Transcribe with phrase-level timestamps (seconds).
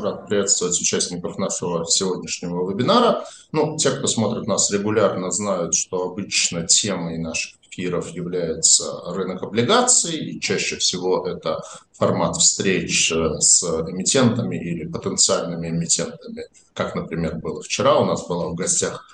[0.00, 3.24] Рад приветствовать участников нашего сегодняшнего вебинара.
[3.52, 10.16] Ну, те, кто смотрит нас регулярно, знают, что обычно темой наших эфиров является рынок облигаций,
[10.16, 11.60] и чаще всего это
[11.92, 17.98] формат встреч с эмитентами или потенциальными эмитентами, как, например, было вчера.
[17.98, 19.06] У нас была в гостях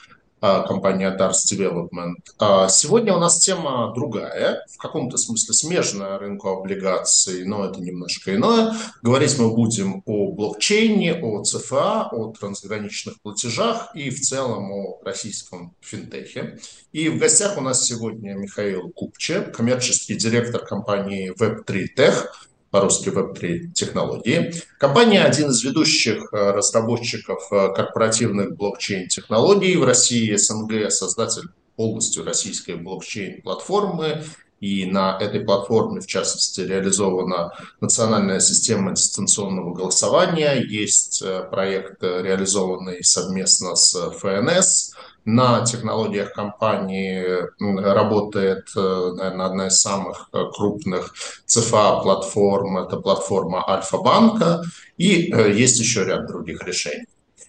[0.66, 2.16] компания Dars Development.
[2.38, 8.34] А, сегодня у нас тема другая, в каком-то смысле смежная рынку облигаций, но это немножко
[8.34, 8.74] иное.
[9.02, 15.74] Говорить мы будем о блокчейне, о ЦФА, о трансграничных платежах и в целом о российском
[15.80, 16.58] финтехе.
[16.92, 22.26] И в гостях у нас сегодня Михаил Купче, коммерческий директор компании Web3 Tech,
[22.74, 24.52] по-русски Web3 технологии.
[24.78, 31.44] Компания один из ведущих э, разработчиков э, корпоративных блокчейн-технологий в России, СНГ, создатель
[31.76, 34.24] полностью российской блокчейн-платформы.
[34.64, 40.54] И на этой платформе, в частности, реализована национальная система дистанционного голосования.
[40.54, 44.94] Есть э, проект, реализованный совместно с ФНС,
[45.26, 47.24] на технологиях компании
[47.58, 51.14] работает, э, наверное, одна из самых э, крупных
[51.46, 54.62] ЦФА-платформ, это платформа Альфа-банка,
[54.96, 57.06] и э, есть еще ряд других решений.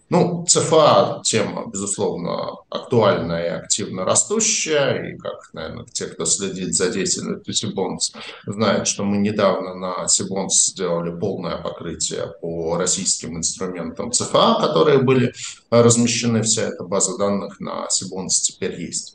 [0.09, 6.91] Ну, ЦФА тема, безусловно, актуальная и активно растущая, и как, наверное, те, кто следит за
[6.91, 8.13] деятельностью Сибонс,
[8.45, 15.33] знают, что мы недавно на Сибонс сделали полное покрытие по российским инструментам ЦФА, которые были
[15.71, 19.14] размещены, вся эта база данных на Сибонс теперь есть.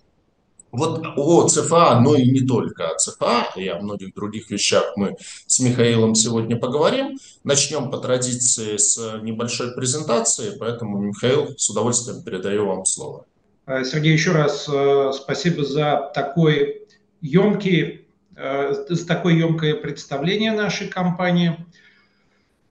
[0.73, 5.17] Вот о ЦФА, но и не только о ЦФА, и о многих других вещах мы
[5.47, 7.19] с Михаилом сегодня поговорим.
[7.43, 13.25] Начнем по традиции с небольшой презентации, поэтому, Михаил, с удовольствием передаю вам слово.
[13.67, 16.83] Э, Сергей, еще раз э, спасибо за такой
[17.21, 21.57] емкий, э, за такое емкое представление нашей компании.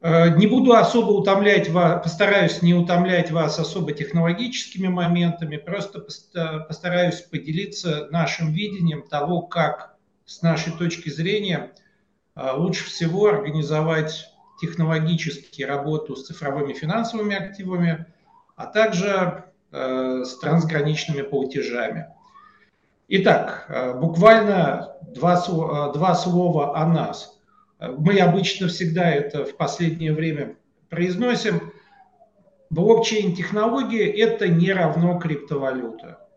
[0.02, 7.22] Э, не буду особо утомлять вас, постараюсь не утомлять вас особо технологическими моментами, просто постараюсь
[7.22, 9.96] поделиться нашим видением того, как
[10.26, 11.74] с нашей точки зрения
[12.36, 18.06] э, лучше всего организовать технологически работу с цифровыми финансовыми активами,
[18.56, 22.08] а также э, с трансграничными платежами.
[23.10, 25.44] Итак, буквально два,
[25.92, 27.36] два слова о нас–
[27.80, 30.58] мы обычно всегда это в последнее время
[30.90, 31.72] произносим,
[32.70, 36.28] блокчейн-технология– это не равно криптовалюта.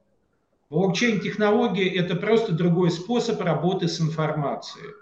[0.71, 4.95] Блокчейн-технология– это просто другой способ работы с информацией.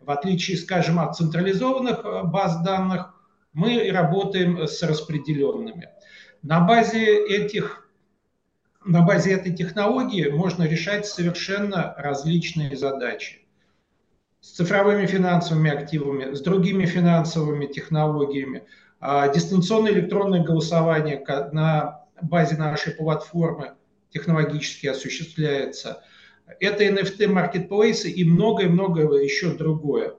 [0.00, 3.14] В отличие, скажем, от централизованных э, баз данных,
[3.52, 5.88] мы работаем с распределенными.
[6.42, 7.88] На базе, этих,
[8.84, 13.45] на базе этой технологии можно решать совершенно различные задачи
[14.46, 18.62] с цифровыми финансовыми активами, с другими финансовыми технологиями.
[19.00, 23.72] А дистанционное электронное голосование на базе нашей платформы
[24.10, 26.04] технологически осуществляется.
[26.60, 30.14] Это NFT маркетплейсы и многое-многое еще другое.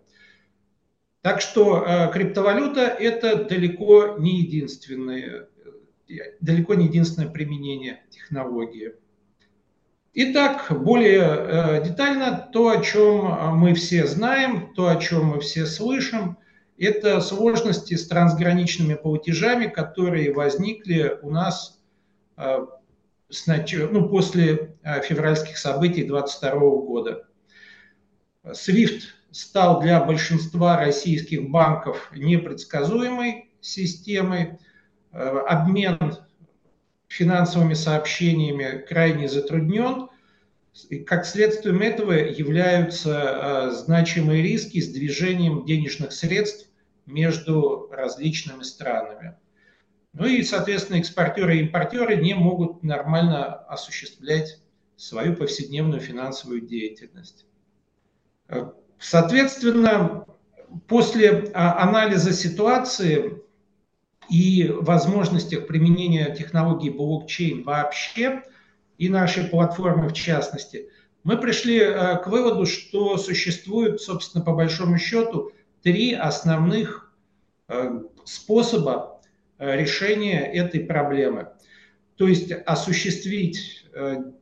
[1.21, 5.47] Так что э, криптовалюта– это далеко не единственное,
[6.41, 8.93] далеко не единственное применение технологии.
[10.19, 15.67] Итак, более э, детально то, о чем мы все знаем, то, о чем мы все
[15.67, 16.39] слышим,
[16.75, 21.79] это сложности с трансграничными платежами, которые возникли у нас
[22.35, 22.65] э,
[23.91, 27.27] ну, после э, февральских событий 2022 года.
[28.43, 34.57] SWIFT стал для большинства российских банков непредсказуемой системой.
[35.11, 35.99] Обмен
[37.07, 40.09] финансовыми сообщениями крайне затруднен.
[41.05, 46.69] Как следствием этого являются а, значимые риски с движением денежных средств
[47.07, 49.37] между различными странами.
[50.13, 54.61] Ну и, соответственно, экспортеры и импортеры не могут нормально осуществлять
[54.95, 57.45] свою повседневную финансовую деятельность.
[58.99, 60.25] Соответственно,
[60.87, 63.41] после а, анализа ситуации
[64.29, 68.43] и возможностях применения технологий блокчейн вообще
[68.97, 70.89] и нашей платформы в частности,
[71.23, 75.51] мы пришли э, к выводу, что существует, собственно, по большому счету,
[75.83, 77.13] три основных
[77.67, 79.21] э, способа
[79.57, 81.49] э, решения этой проблемы.
[82.15, 83.85] То есть осуществить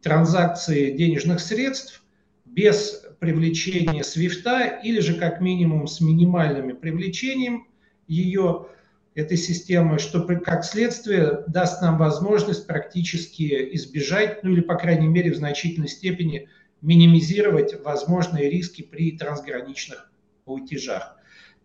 [0.02, 2.04] транзакции денежных средств
[2.46, 7.68] без привлечения свифта или же как минимум с минимальными привлечением
[8.08, 8.68] ее
[9.16, 15.32] этой системы, что как следствие даст нам возможность практически избежать, ну или по крайней мере
[15.32, 16.50] в значительной степени
[16.82, 20.12] минимизировать возможные риски при трансграничных
[20.44, 21.16] платежах.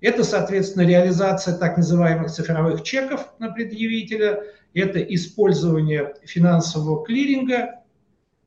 [0.00, 7.82] Это, соответственно, реализация так называемых цифровых чеков на предъявителя, это использование финансового клиринга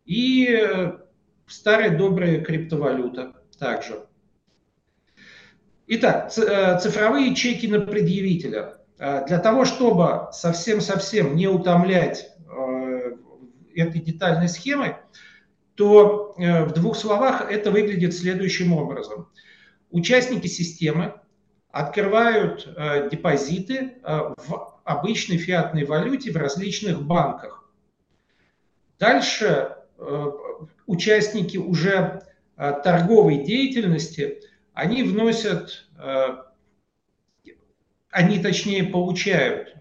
[0.06, 0.94] и э,
[1.46, 4.06] старая добрая криптовалюта также.
[5.88, 8.78] Итак, э, цифровые чеки на предъявителя.
[8.98, 12.30] Э, для того, чтобы совсем-совсем не утомлять
[13.76, 14.98] этой детальной схемой,
[15.74, 19.30] то в двух словах это выглядит следующим образом.
[19.90, 21.16] Участники системы
[21.74, 27.68] открывают э, депозиты э, в обычной фиатной валюте в различных банках.
[29.00, 30.32] Дальше э,
[30.86, 32.22] участники уже
[32.56, 34.42] торговой деятельности,
[34.76, 35.88] они вносят,
[38.14, 39.76] они точнее получают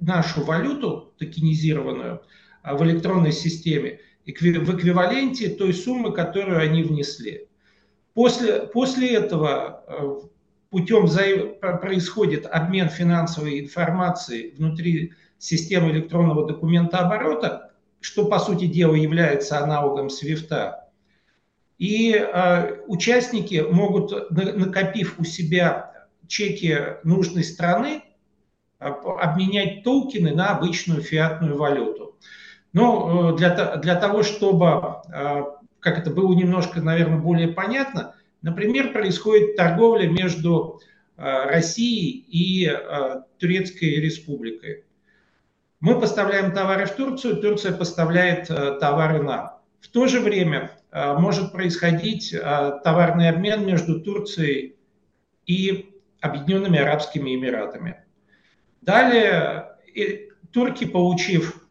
[0.00, 2.22] нашу валюту токенизированную
[2.64, 7.48] в электронной системе в эквиваленте той суммы, которую они внесли.
[8.14, 10.30] После, после этого
[10.70, 11.06] путем
[11.80, 17.70] происходит обмен финансовой информацией внутри системы электронного документа оборота,
[18.00, 20.88] что по сути дела является аналогом свифта.
[21.78, 25.95] И э, участники могут, накопив у себя
[26.28, 28.02] чеки нужной страны,
[28.78, 32.16] обменять токены на обычную фиатную валюту.
[32.72, 35.44] Но э, для, для того, чтобы, э,
[35.80, 38.12] как это было немножко, наверное, более понятно,
[38.42, 40.80] Например, происходит торговля между
[41.16, 42.70] э, Россией и
[43.38, 44.84] Турецкой республикой.
[45.80, 49.58] Мы поставляем товары в Турцию, Турция поставляет товары нам.
[49.80, 54.76] В то же время может происходить товарный обмен между Турцией
[55.46, 55.95] и
[56.26, 58.04] Объединенными Арабскими Эмиратами.
[58.82, 59.76] Далее
[60.52, 61.66] турки, получив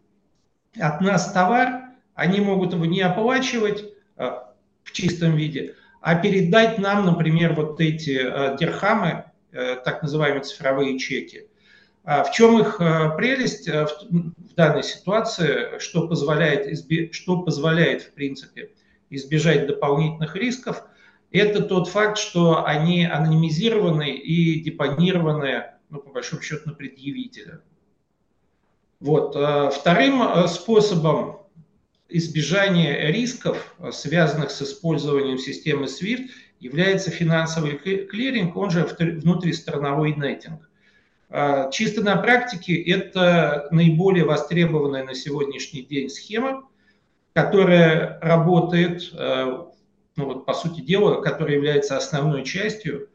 [0.80, 3.86] от нас товар, они могут его не оплачивать
[4.16, 5.76] в чистом виде,
[6.06, 11.48] а передать нам, например, вот эти э, дирхамы, э, так называемые цифровые чеки.
[12.04, 16.78] А в чем их э, прелесть в данной ситуации, что позволяет,
[17.12, 18.70] что позволяет в принципе
[19.10, 20.84] избежать дополнительных рисков,
[21.32, 27.62] это тот факт, что они анонимизированы и депонированы, ну, по большому счету, на предъявителя.
[29.00, 29.36] Вот.
[29.74, 31.46] Вторым способом
[32.10, 36.30] избежание рисков, э, связанных с использованием системы SWIFT,
[36.60, 40.70] является финансовый клиринг, он же внутристрановой нетинг.
[41.72, 46.64] Чисто на практике это наиболее востребованная на сегодняшний день схема,
[47.34, 49.66] которая работает, э,
[50.16, 53.10] ну вот, по сути дела, которая является основной частью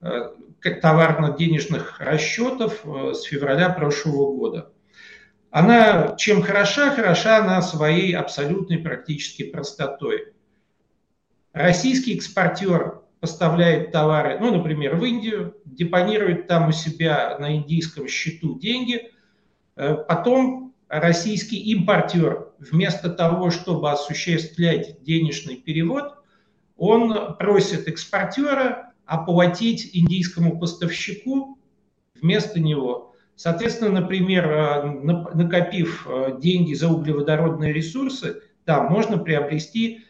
[0.00, 0.30] э,
[0.82, 4.72] товарно-денежных расчетов с февраля прошлого года.
[5.50, 6.90] Она чем хороша?
[6.90, 10.32] Хороша она своей абсолютной практически простотой.
[11.52, 18.58] Российский экспортер поставляет товары, ну, например, в Индию, депонирует там у себя на индийском счету
[18.58, 19.10] деньги,
[19.76, 26.17] э, потом российский импортер вместо того, чтобы осуществлять денежный перевод,
[26.78, 31.58] он просит экспортера оплатить индийскому поставщику
[32.14, 33.14] вместо него.
[33.34, 34.82] Соответственно, например, э,
[35.34, 40.04] накопив э, деньги за углеводородные ресурсы, да, можно приобрести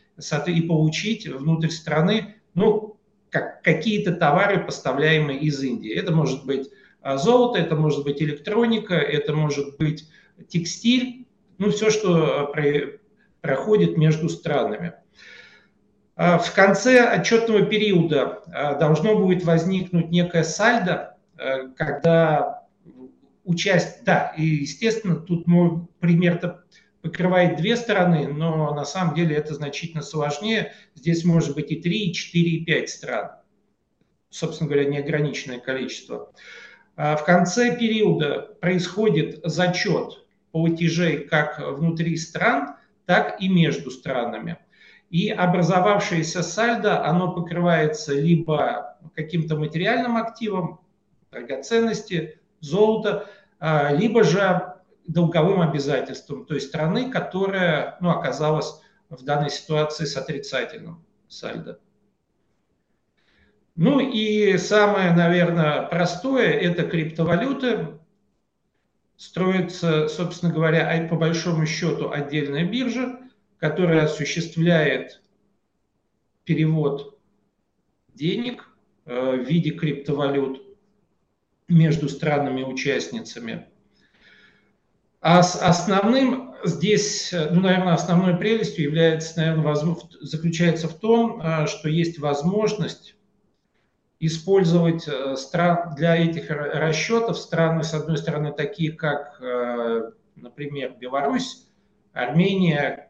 [0.46, 2.96] и получить внутрь страны ну,
[3.30, 5.94] как, какие-то товары, поставляемые из Индии.
[5.94, 6.68] Это может быть
[7.02, 10.08] э, золото, это может быть электроника, это может быть
[10.48, 11.26] текстиль,
[11.58, 12.52] ну, все, что
[13.40, 14.94] проходит между странами.
[16.18, 18.42] В конце отчетного периода
[18.80, 21.16] должно будет возникнуть некое сальдо,
[21.76, 22.64] когда
[23.44, 26.64] участие, да, и естественно тут мой пример-то
[27.02, 30.72] покрывает две стороны, но на самом деле это значительно сложнее.
[30.96, 33.30] Здесь может быть и 3, и 4, и 5 стран.
[34.28, 36.32] Собственно говоря, неограниченное количество.
[36.96, 42.74] А в конце периода происходит зачет платежей как внутри стран,
[43.06, 44.58] так и между странами.
[45.10, 50.80] И образовавшееся сальдо, оно покрывается либо каким-то материальным активом,
[51.30, 54.74] драгоценности, золото, а, либо же
[55.06, 61.80] долговым обязательством той страны, которая ну, оказалась в данной ситуации с отрицательным сальдо.
[63.74, 67.98] Ну и самое, наверное, простое– это криптовалюты.
[69.16, 73.18] Строится, собственно говоря, по большому счету отдельная биржа,
[73.58, 75.22] которая осуществляет
[76.44, 77.18] перевод
[78.14, 78.68] денег
[79.04, 80.62] э, в виде криптовалют
[81.68, 83.66] между странами-участницами.
[85.20, 89.74] А с основным здесь, ну, наверное, основной прелестью является, наверное,
[90.20, 93.16] заключается в том, а, что есть возможность
[94.20, 95.36] использовать э,
[95.96, 101.66] для этих расчетов страны, с одной стороны, такие как, э, например, Беларусь,
[102.12, 103.07] Армения, э,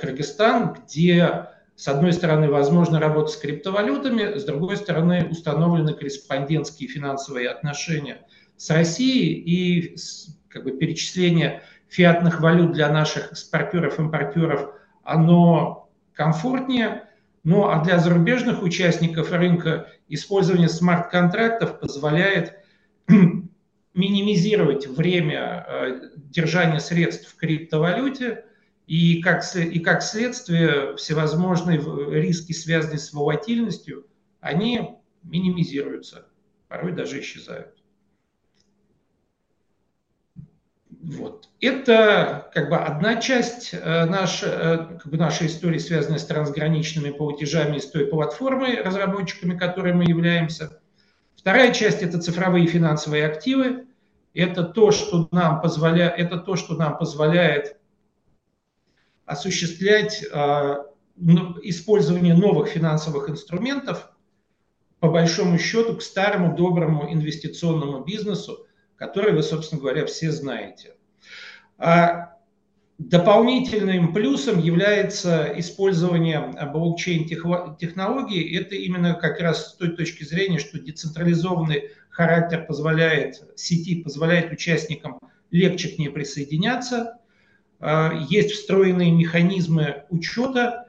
[0.00, 1.46] Кыргызстан, где,
[1.76, 8.68] с одной стороны, возможно работа с криптовалютами, с другой стороны, установлены корреспондентские финансовые отношения с
[8.70, 9.96] Россией и
[10.48, 14.70] как бы, перечисление фиатных валют для наших экспортеров-импортеров,
[15.04, 17.04] оно комфортнее–
[17.42, 22.54] ну а для зарубежных участников рынка использование смарт-контрактов позволяет
[23.94, 28.44] минимизировать время э, держания средств в криптовалюте,
[28.90, 31.78] и как, и как следствие всевозможные
[32.10, 34.04] риски, связанные с волатильностью,
[34.40, 36.26] они минимизируются,
[36.66, 37.76] порой даже исчезают.
[40.88, 41.48] Вот.
[41.60, 47.10] Это как бы одна часть э, наш, э, как бы нашей истории, связанная с трансграничными
[47.10, 50.80] платежами и с той платформой, разработчиками которой мы являемся.
[51.36, 53.86] Вторая часть– это цифровые финансовые активы.
[54.34, 57.79] Это то, что нам позволяет, это то, что нам позволяет
[59.30, 60.76] осуществлять э,
[61.62, 64.10] использование новых финансовых инструментов,
[64.98, 70.96] по большому счету, к старому доброму инвестиционному бизнесу, который вы, собственно говоря, все знаете.
[71.78, 72.36] А
[72.98, 78.56] дополнительным плюсом является использование блокчейн-технологий.
[78.58, 85.20] Это именно как раз с той точки зрения, что децентрализованный характер позволяет сети, позволяет участникам
[85.50, 87.19] легче к ней присоединяться.
[87.80, 90.86] А, есть встроенные механизмы учета,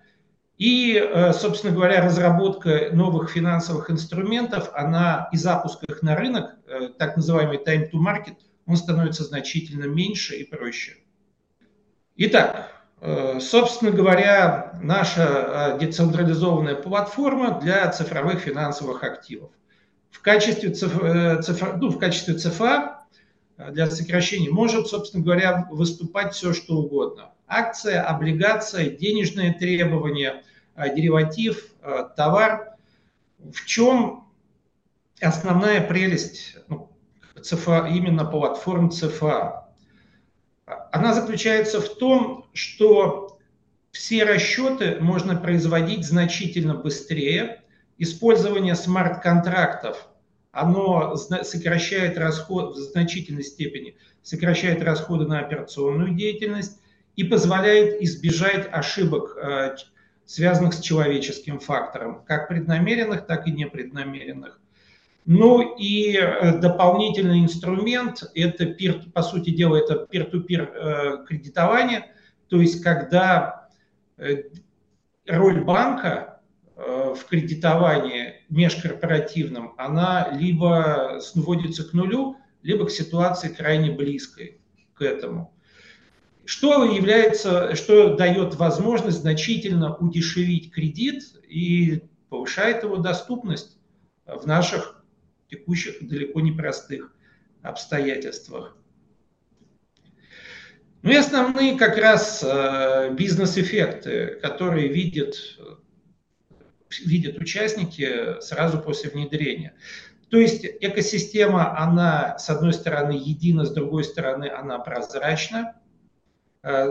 [0.57, 6.89] и, э, собственно говоря, разработка новых финансовых инструментов, она и запуск их на рынок, э,
[6.99, 8.35] так называемый time to market,
[8.67, 10.97] он становится значительно меньше и проще.
[12.15, 19.49] Итак, э, собственно говоря, наша децентрализованная платформа для цифровых финансовых активов.
[20.11, 23.00] В качестве, цифр, цифр, ну, в качестве ЦФА
[23.69, 27.33] для сокращения может, собственно говоря, выступать все, что угодно.
[27.47, 30.43] Акция, облигация, денежные требования–
[30.75, 32.75] а, дериватив, а, товар.
[33.37, 34.31] В чем
[35.19, 36.89] основная прелесть ну,
[37.41, 39.67] ЦФА, именно платформ ЦФА?
[40.91, 43.37] Она заключается в том, что
[43.91, 47.61] все расчеты можно производить значительно быстрее.
[47.97, 50.07] Использование смарт-контрактов,
[50.51, 56.79] оно сокращает расход в значительной степени, сокращает расходы на операционную деятельность
[57.15, 59.75] и позволяет избежать ошибок а,
[60.25, 64.61] связанных с человеческим фактором, как преднамеренных, так и непреднамеренных.
[65.25, 72.13] Ну и э, дополнительный инструмент, это, peer, по сути дела, это peer-to-peer э, кредитование,
[72.47, 73.69] то есть когда
[74.17, 74.43] э,
[75.27, 76.27] роль банка
[76.75, 84.61] в кредитовании межкорпоративном, она либо сводится к нулю, либо к ситуации крайне близкой
[84.93, 85.53] к этому
[86.45, 93.77] что является, что дает возможность значительно удешевить кредит и повышает его доступность
[94.25, 95.03] в наших
[95.49, 97.13] текущих далеко не простых
[97.61, 98.75] обстоятельствах.
[101.03, 105.35] Ну и основные как раз э, бизнес-эффекты, которые видят,
[106.99, 109.73] видят участники сразу после внедрения.
[110.29, 115.75] То есть экосистема, она с одной стороны едина, с другой стороны она прозрачна.
[116.63, 116.87] Э,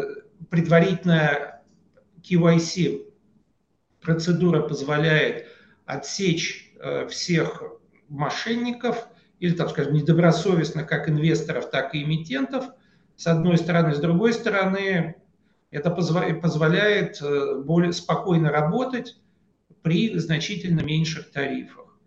[0.50, 1.62] предварительная
[2.22, 3.06] KYC
[4.02, 5.46] процедура позволяет
[5.86, 7.62] отсечь э, всех
[8.08, 12.66] мошенников или, так скажем, недобросовестных как инвесторов, так и эмитентов,
[13.16, 13.94] с одной стороны.
[13.94, 15.16] С другой стороны,
[15.70, 19.16] это позволяет э, более спокойно работать
[19.82, 21.98] при значительно меньших тарифах.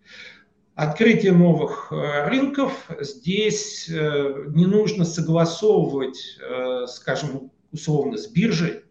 [0.76, 2.88] Открытие новых рынков.
[3.00, 6.40] Здесь не нужно согласовывать,
[6.88, 8.84] скажем, условно с биржей,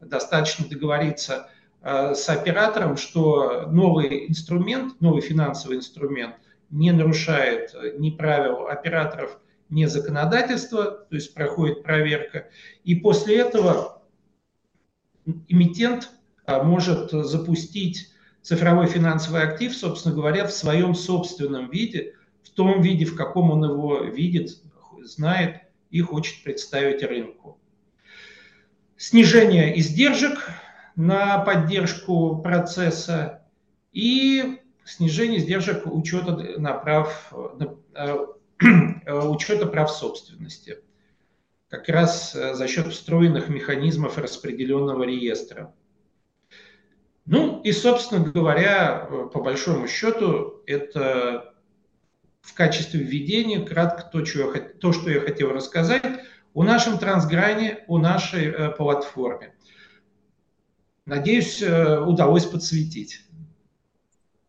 [0.00, 1.48] достаточно договориться
[1.82, 6.36] э, с оператором, что новый инструмент, новый финансовый инструмент
[6.70, 9.38] не нарушает ни правил операторов,
[9.68, 12.48] ни законодательства, то есть проходит проверка.
[12.84, 14.02] И после этого
[15.48, 16.10] эмитент
[16.46, 18.10] э, может запустить
[18.44, 23.64] цифровой финансовый актив, собственно говоря, в своем собственном виде, в том виде, в каком он
[23.64, 24.62] его видит,
[25.02, 27.58] знает и хочет представить рынку
[28.96, 30.50] снижение издержек
[30.96, 33.42] на поддержку процесса
[33.92, 37.32] и снижение издержек учета, на прав,
[37.94, 38.16] э,
[39.06, 40.78] учета прав собственности.
[41.68, 45.74] Как раз э, за счет встроенных механизмов распределенного реестра.
[47.26, 51.54] Ну и, собственно говоря, по большому счету, это
[52.42, 56.04] в качестве введения кратко то, я, то, что я хотел рассказать
[56.52, 59.54] о нашем трансгране, о нашей э, платформе.
[61.06, 63.22] Надеюсь, э, удалось подсветить.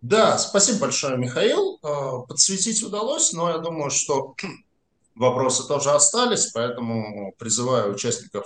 [0.02, 1.80] Да, спасибо большое, Михаил.
[1.82, 4.36] Э, подсветить удалось, но я думаю, что
[5.16, 8.46] вопросы тоже остались, поэтому призываю участников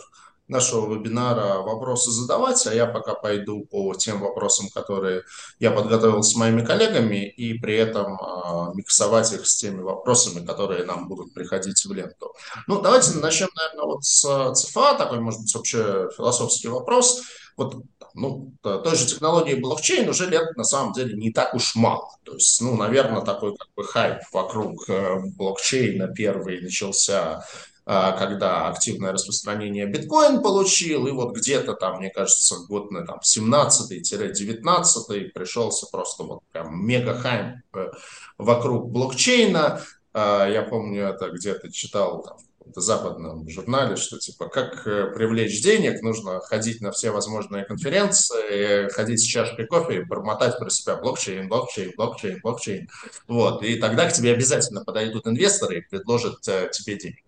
[0.49, 5.23] нашего вебинара вопросы задавать, а я пока пойду по тем вопросам, которые
[5.59, 10.85] я подготовил с моими коллегами, и при этом э, миксовать их с теми вопросами, которые
[10.85, 12.33] нам будут приходить в ленту.
[12.67, 17.21] Ну, давайте начнем, наверное, вот с ЦФА, такой, может быть, вообще философский вопрос.
[17.55, 22.09] Вот ну, той же технологии блокчейн уже лет на самом деле не так уж мало.
[22.23, 27.43] То есть, ну, наверное, такой как бы хайп вокруг э, блокчейна первый начался а,
[27.89, 35.31] когда активное распространение биткоин получил, и вот где-то там, мне кажется, год на там 17-19
[35.33, 37.89] пришелся просто вот прям мега хайп э,
[38.37, 39.81] вокруг блокчейна.
[40.13, 42.37] А, я помню, это где-то читал там,
[42.75, 48.87] в западном журнале, что типа как э, привлечь денег, нужно ходить на все возможные конференции,
[48.89, 52.87] ходить с чашкой кофе и бормотать про себя блокчейн, блокчейн, блокчейн, блокчейн.
[53.27, 53.63] Вот.
[53.63, 57.23] И тогда к тебе обязательно подойдут инвесторы и предложат э, тебе денег.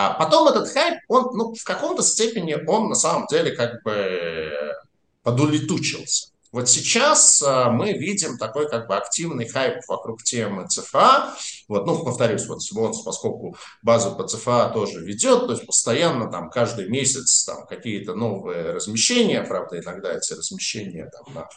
[0.00, 4.76] А потом этот хайп, он, ну, в каком-то степени, он на самом деле как бы
[5.24, 6.28] подулетучился.
[6.52, 11.34] Вот сейчас а, мы видим такой как бы активный хайп вокруг темы ЦФА.
[11.66, 16.48] Вот, ну, повторюсь, вот, вот поскольку базу по ЦФА тоже ведет, то есть постоянно там
[16.48, 21.48] каждый месяц там какие-то новые размещения, правда, иногда эти размещения там на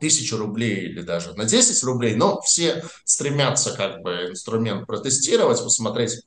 [0.00, 6.22] тысячу рублей или даже на 10 рублей, но все стремятся как бы инструмент протестировать, посмотреть,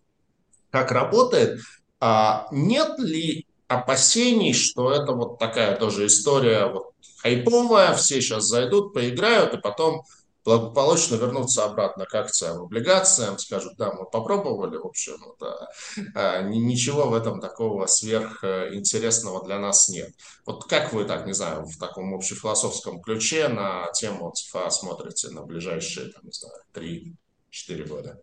[0.74, 1.62] как работает.
[2.00, 8.94] А нет ли опасений, что это вот такая тоже история вот хайповая, все сейчас зайдут,
[8.94, 10.04] поиграют, и потом
[10.44, 15.70] благополучно вернуться обратно к акциям, облигациям, скажут, да, мы попробовали, в общем, да,
[16.16, 20.12] а, ничего в этом такого сверхинтересного для нас нет.
[20.46, 25.44] Вот как вы так, не знаю, в таком общефилософском ключе на тему ЦФА смотрите на
[25.44, 28.20] ближайшие, там, не знаю, 3-4 года?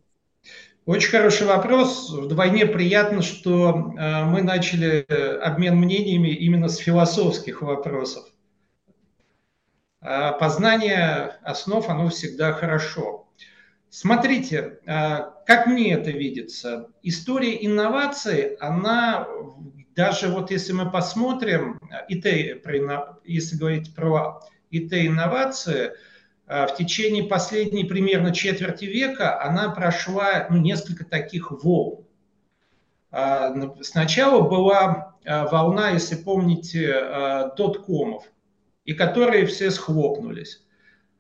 [0.91, 2.11] Очень хороший вопрос.
[2.11, 5.07] Вдвойне приятно, что э, мы начали
[5.41, 8.25] обмен мнениями именно с философских вопросов.
[10.01, 13.29] Э, познание основ, оно всегда хорошо.
[13.89, 16.89] Смотрите, э, как мне это видится.
[17.05, 19.29] История инноваций, она
[19.95, 22.25] даже вот если мы посмотрим, ИТ,
[23.25, 24.41] если говорить про
[24.73, 26.10] ИТ-инновации– а,
[26.51, 32.05] в течение последней примерно четверти века она прошла ну, несколько таких волн.
[33.13, 38.25] А, сначала была а, волна, если помните, доткомов,
[38.85, 40.67] и которые все схлопнулись.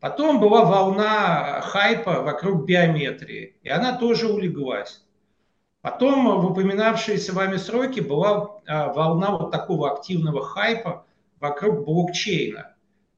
[0.00, 5.04] Потом была волна хайпа вокруг биометрии, и она тоже улеглась.
[5.80, 11.06] Потом в упоминавшиеся вами сроки была волна вот такого активного хайпа
[11.38, 12.69] вокруг блокчейна.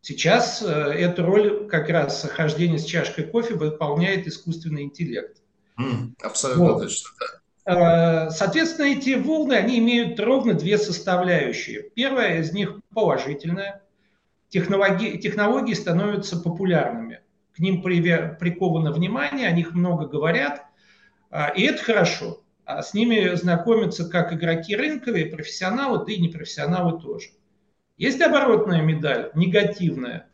[0.03, 5.41] Сейчас э, эту роль как раз хождения с чашкой кофе выполняет искусственный интеллект.
[5.81, 6.83] Mm, абсолютно вот.
[6.83, 7.27] точно, да.
[7.65, 11.83] Э, соответственно, эти волны, они имеют ровно две составляющие.
[11.95, 13.83] Первая из них положительная.
[14.49, 17.21] Технологии, технологии становятся популярными.
[17.55, 20.65] К ним приковано внимание, о них много говорят,
[21.31, 22.43] э, и это хорошо.
[22.65, 27.29] А с ними знакомятся как игроки рынковые, профессионалы, да и непрофессионалы тоже.
[28.03, 30.27] Есть оборотная медаль, негативная,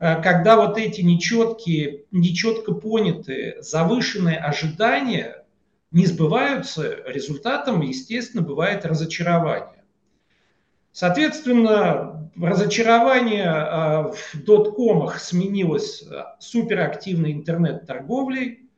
[0.00, 5.44] э, когда вот эти нечеткие, нечетко понятые, завышенные ожидания
[5.92, 9.84] не сбываются, результатом, естественно, бывает разочарование.
[10.90, 18.68] Соответственно, разочарование э, в доткомах сменилось э, суперактивной интернет-торговлей,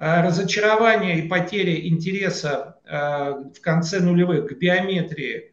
[0.00, 5.52] разочарование и потеря интереса в конце нулевых к биометрии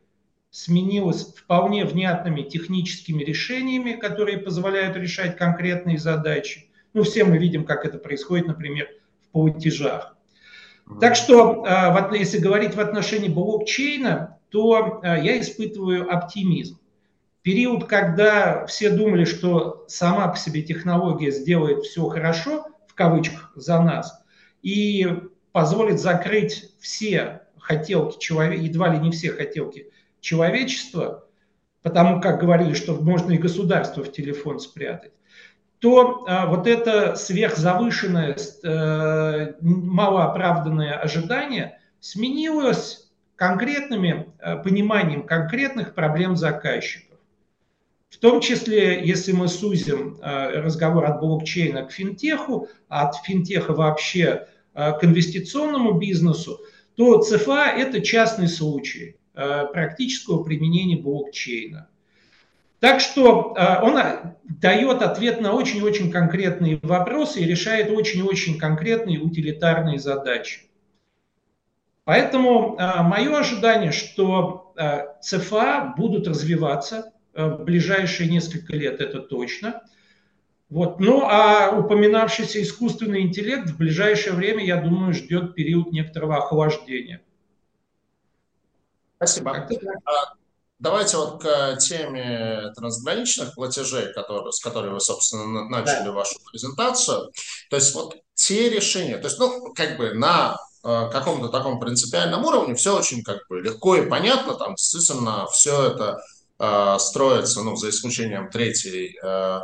[0.56, 6.70] сменилось вполне внятными техническими решениями, которые позволяют решать конкретные задачи.
[6.94, 8.88] Ну, все мы видим, как это происходит, например,
[9.22, 10.16] в платежах.
[11.02, 16.80] Так что, а, если говорить в отношении блокчейна, то а, я испытываю оптимизм.
[17.42, 23.82] Период, когда все думали, что сама по себе технология сделает все хорошо, в кавычках, за
[23.82, 24.24] нас,
[24.62, 25.06] и
[25.52, 29.90] позволит закрыть все хотелки человека, едва ли не все хотелки
[30.26, 31.24] человечества,
[31.84, 35.12] потому как говорили, что можно и государство в телефон спрятать,
[35.80, 47.20] то а, вот это сверхзавышенное, э, малооправданное ожидание сменилось конкретными э, пониманием конкретных проблем заказчиков.
[48.10, 54.48] В том числе, если мы сузим разговор от блокчейна к финтеху, а от финтеха вообще
[54.74, 56.62] к инвестиционному бизнесу,
[56.96, 61.90] то ЦФА– это частный случай практического применения блокчейна.
[62.86, 63.98] Так что э, он
[64.44, 70.62] дает ответ на очень-очень конкретные вопросы и решает очень-очень конкретные утилитарные задачи.
[72.04, 79.82] Поэтому э, мое ожидание, что э, ЦФА будут развиваться в ближайшие несколько лет, это точно.
[80.70, 81.00] Вот.
[81.00, 87.22] Ну а упоминавшийся искусственный интеллект в ближайшее время, я думаю, ждет период некоторого охлаждения.
[89.18, 89.68] Спасибо.
[90.78, 96.12] Давайте вот к теме трансграничных платежей, которые, с которой вы, собственно, начали да.
[96.12, 97.32] вашу презентацию.
[97.70, 102.44] То есть вот те решения, то есть, ну, как бы на э, каком-то таком принципиальном
[102.44, 106.22] уровне все очень как бы легко и понятно, там действительно все это
[106.60, 109.62] э, строится, ну, за исключением третьей э, Э,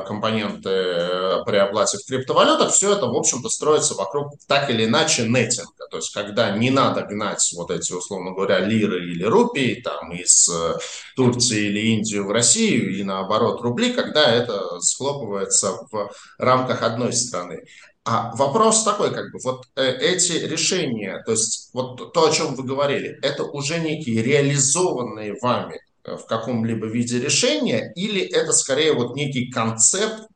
[0.00, 5.28] компоненты э, при оплате в криптовалютах, все это, в общем-то, строится вокруг так или иначе
[5.28, 5.86] нетинга.
[5.90, 10.48] То есть, когда не надо гнать вот эти, условно говоря, лиры или рупии там, из
[10.48, 10.74] э,
[11.14, 17.64] Турции или Индии в Россию и наоборот рубли, когда это схлопывается в рамках одной страны.
[18.04, 22.64] А вопрос такой, как бы, вот эти решения, то есть вот то, о чем вы
[22.64, 29.16] говорили, это уже некие реализованные вами Э, в каком-либо виде решения, или это скорее вот
[29.16, 30.28] некий концепт,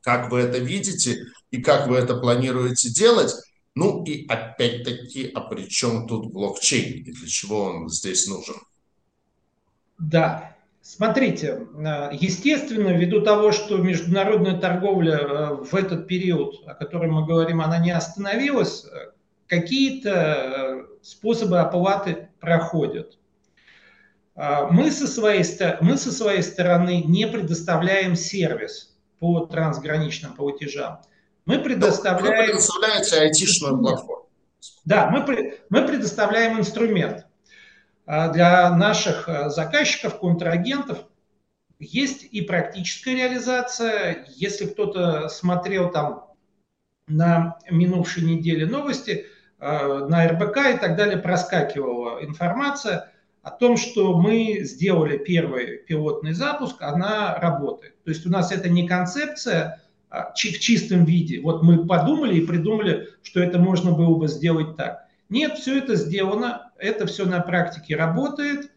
[0.00, 3.34] как вы это видите и как вы это планируете делать.
[3.74, 8.56] Ну и опять-таки, а при чем тут блокчейн и для чего он здесь нужен?
[9.98, 17.12] Да, Смотрите, э, естественно, ввиду того, что международная торговля э, в этот период, о котором
[17.12, 18.86] мы говорим, она не остановилась,
[19.48, 23.17] какие-то способы оплаты проходят.
[24.38, 25.44] А, мы со, своей,
[25.80, 31.00] мы со своей стороны не предоставляем сервис по трансграничным платежам.
[31.44, 32.46] Мы предоставляем...
[32.46, 34.28] Вы предоставляете айтишную платформу.
[34.84, 37.26] Да, мы, мы предоставляем инструмент.
[38.06, 40.98] А, для наших а, заказчиков, контрагентов
[41.80, 44.24] есть и практическая реализация.
[44.36, 46.28] Если кто-то смотрел там
[47.08, 49.26] на минувшей неделе новости,
[49.60, 53.12] на РБК и так далее проскакивала информация–
[53.48, 57.94] о том, что мы сделали первый пилотный запуск, она работает.
[58.04, 61.40] То есть у нас это не концепция а, в чистом виде.
[61.40, 65.06] Вот мы подумали и придумали, что это можно было бы сделать так.
[65.30, 68.70] Нет, все это сделано, это все на практике работает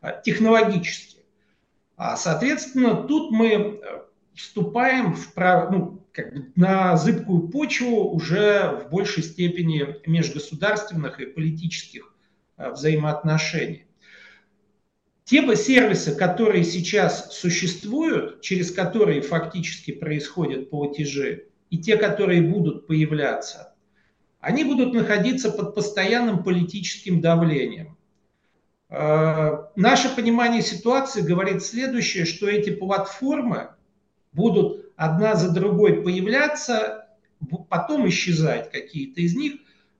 [0.00, 1.18] а, технологически.
[1.96, 3.78] А, соответственно, тут мы э,
[4.34, 5.36] вступаем в,
[5.70, 12.12] ну, как бы на зыбкую почву уже в большей степени межгосударственных и политических
[12.58, 13.85] взаимоотношений.
[15.26, 23.74] Те сервисы, которые сейчас существуют, через которые фактически происходят платежи, и те, которые будут появляться,
[24.38, 27.98] они будут находиться под постоянным политическим давлением.
[28.88, 33.70] Э, наше понимание ситуации говорит следующее, что эти платформы
[34.32, 37.08] будут одна за другой появляться,
[37.68, 39.54] потом исчезать какие-то из них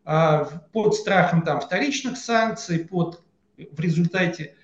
[0.05, 3.25] э, под страхом там, вторичных санкций, под,
[3.57, 4.56] в результате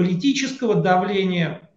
[0.00, 1.68] политического давления.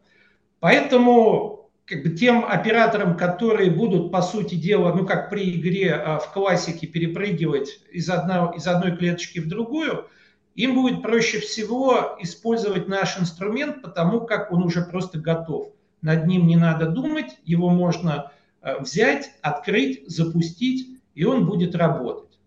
[0.62, 6.20] Поэтому как бы, тем операторам, которые будут, по сути дела, ну как при игре а,
[6.20, 10.08] в классике перепрыгивать из, одного, из одной клеточки в другую,
[10.56, 15.74] им будет проще всего использовать наш инструмент, потому как он уже просто готов.
[16.02, 18.32] Над ним не надо думать, его можно
[18.62, 22.40] а, взять, открыть, запустить, и он будет работать.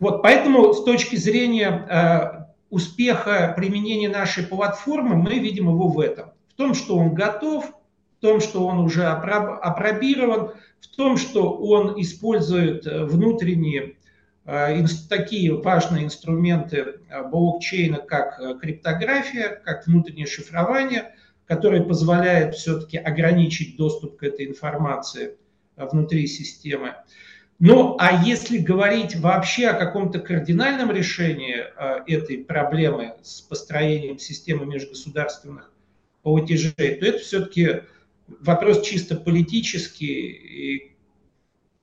[0.00, 2.39] Вот, поэтому с точки зрения а,
[2.70, 6.30] успеха применения нашей платформы мы видим его в этом.
[6.48, 7.66] В том, что он готов,
[8.18, 13.96] в том, что он уже опробирован, в том, что он использует э, внутренние
[14.44, 21.14] э, такие важные инструменты э, блокчейна, как криптография, как внутреннее шифрование,
[21.46, 25.36] которое позволяет все-таки ограничить доступ к этой информации
[25.76, 26.94] внутри системы.
[27.60, 34.64] Ну, а если говорить вообще о каком-то кардинальном решении э, этой проблемы с построением системы
[34.64, 35.70] межгосударственных
[36.22, 37.82] платежей, то это все-таки
[38.28, 40.96] вопрос чисто политический и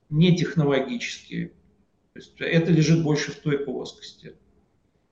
[0.10, 1.54] не технологический.
[2.14, 4.36] То есть это лежит больше в той плоскости.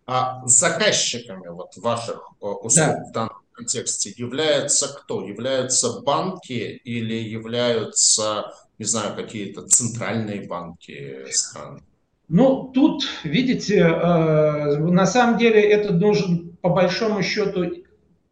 [0.08, 3.06] А заказчиками вот ваших э, услуг да.
[3.08, 5.26] в данном контексте являются кто?
[5.26, 11.82] Являются банки или являются не знаю, какие-то центральные банки стран?
[12.28, 17.84] Ну, тут, видите, э, на самом деле это нужен, по большому счету,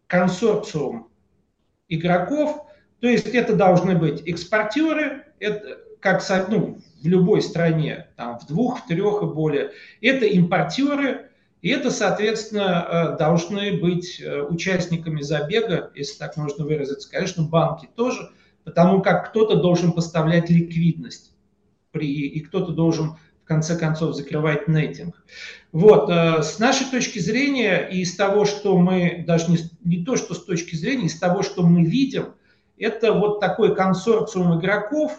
[0.08, 1.10] консорциум
[1.88, 2.66] игроков,
[3.00, 8.80] то есть это должны быть экспортеры, это как ну, в любой стране, там, в двух,
[8.80, 11.30] в трех и более, это импортеры,
[11.64, 17.88] и это, соответственно, э, должны быть э, участниками забега, если так можно выразиться, конечно, банки
[17.96, 18.32] тоже,
[18.66, 21.32] потому как кто-то должен поставлять ликвидность,
[21.92, 25.24] при, и кто-то должен в конце концов закрывать нетинг.
[25.72, 30.18] Вот, э, с нашей точки зрения и из того, что мы, даже не, не то,
[30.18, 32.34] что с точки зрения, из того, что мы видим,
[32.78, 35.18] это вот такой консорциум игроков,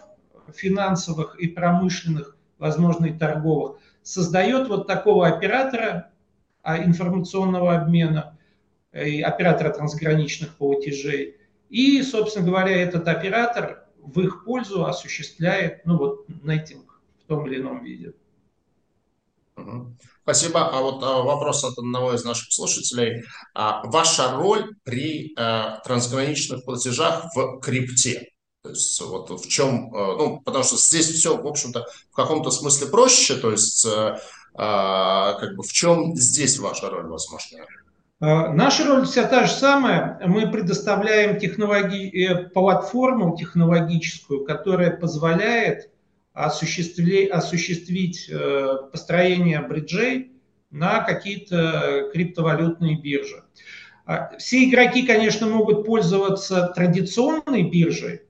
[0.54, 6.10] финансовых и промышленных, возможно, и торговых, создает вот такого оператора
[6.64, 8.38] информационного обмена,
[8.92, 11.36] и оператора трансграничных платежей.
[11.68, 17.60] И, собственно говоря, этот оператор в их пользу осуществляет ну, вот, нетинг в том или
[17.60, 18.12] ином виде.
[20.22, 20.68] Спасибо.
[20.68, 23.24] А вот а, вопрос от одного из наших слушателей.
[23.54, 28.30] А ваша роль при а, трансграничных платежах в крипте?
[28.64, 32.50] То есть вот в чем, э, ну, потому что здесь все, в общем-то, в каком-то
[32.50, 34.18] смысле проще, то есть э,
[34.54, 37.58] а, как бы в чем здесь ваша роль, возможно?
[38.20, 40.20] Э, наша роль вся та же самая.
[40.26, 42.48] Мы предоставляем технологи...
[42.54, 45.90] платформу технологическую, которая позволяет
[46.32, 48.30] осуществить, осуществить
[48.90, 50.32] построение бриджей
[50.70, 53.44] на какие-то криптовалютные биржи.
[54.38, 58.22] Все игроки, конечно, могут пользоваться традиционной биржей,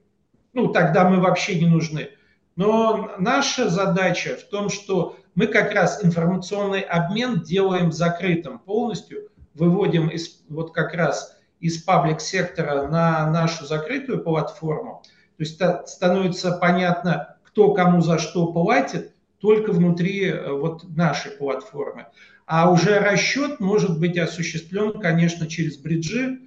[0.55, 2.09] ну, тогда мы вообще не нужны.
[2.55, 10.07] Но наша задача в том, что мы как раз информационный обмен делаем закрытым полностью, выводим
[10.07, 15.03] из, вот как раз из паблик-сектора на нашу закрытую платформу.
[15.37, 22.07] То есть становится понятно, кто кому за что платит, только внутри э, вот нашей платформы.
[22.45, 26.39] А уже расчет может быть осуществлен, конечно, через бриджи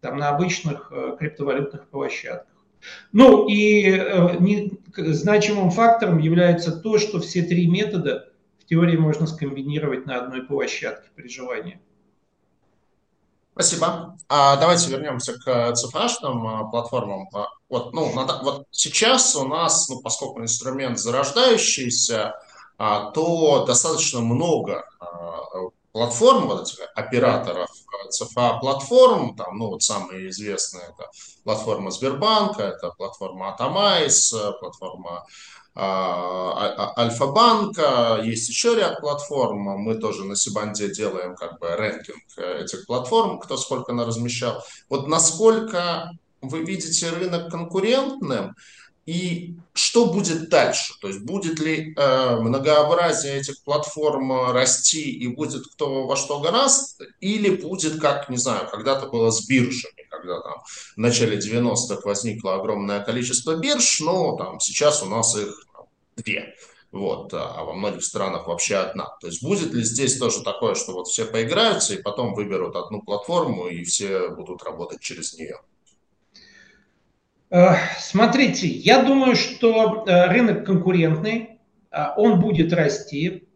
[0.00, 2.56] там, на обычных э, криптовалютных площадках.
[3.12, 8.25] Ну и э, не, значимым фактором является то, что все три метода
[8.66, 11.80] в теории можно скомбинировать на одной площадке при желании.
[13.52, 14.18] Спасибо.
[14.28, 17.28] А давайте вернемся к цифрашным а, платформам.
[17.32, 22.34] А, вот, ну, надо, вот сейчас у нас, ну, поскольку инструмент зарождающийся,
[22.76, 24.84] а, то достаточно много
[25.92, 27.70] платформ, вот этих операторов
[28.10, 31.08] ЦФА-платформ, там, ну, вот самые известные, это
[31.44, 35.26] платформа Сбербанка, это платформа Atomyze, платформа а, а,
[36.98, 42.86] Альфа-банка, есть еще ряд платформ, мы тоже на Cbonds е делаем как бы рэнкинг этих
[42.86, 44.64] платформ, кто сколько наразмещал.
[44.88, 46.10] Вот насколько
[46.40, 48.54] вы видите рынок конкурентным,
[49.06, 50.94] и что будет дальше?
[51.00, 56.40] То есть будет ли э, многообразие этх платформ э, расти и будет кто во что
[56.40, 57.00] гораст?
[57.20, 62.56] Или будет, как, не знаю, когда-то было с биржами, когда там в начале 90-х возникло
[62.56, 65.84] огромное количество бирж, но там сейчас у нас их там,
[66.16, 66.56] две.
[66.90, 69.06] Вот, а во многих странах вообще одна.
[69.20, 73.02] То есть будет ли здесь тоже такое, что вот все поиграются и потом выберут одну
[73.02, 75.60] платформу и все будут работать через нее?
[77.50, 83.48] Э, смотрите, я думаю, что э, рынок конкурентный, э, он будет расти.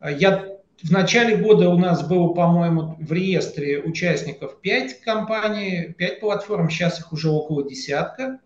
[0.00, 6.70] Я в начале года у нас было, по-моему, в реестре участников 5 компаний, 5 платформ,
[6.70, 8.40] сейчас их уже около десятка.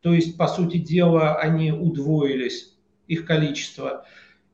[0.00, 2.74] То есть, по сути дела, они удвоились,
[3.06, 4.04] их количество.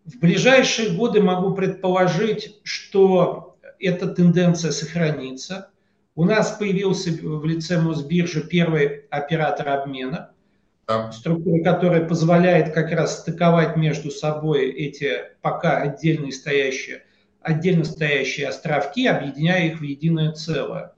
[0.05, 5.71] В ближайшие годы могу предположить, что эта тенденция сохранится.
[6.17, 10.33] У нас появился в лице Мосбиржи первый оператор обмена,
[10.89, 11.13] да.
[11.13, 17.05] структура, которая позволяет как раз стыковать между собой эти пока отдельно стоящие,
[17.41, 20.93] отдельно стоящие островки, объединяя их в единое целое.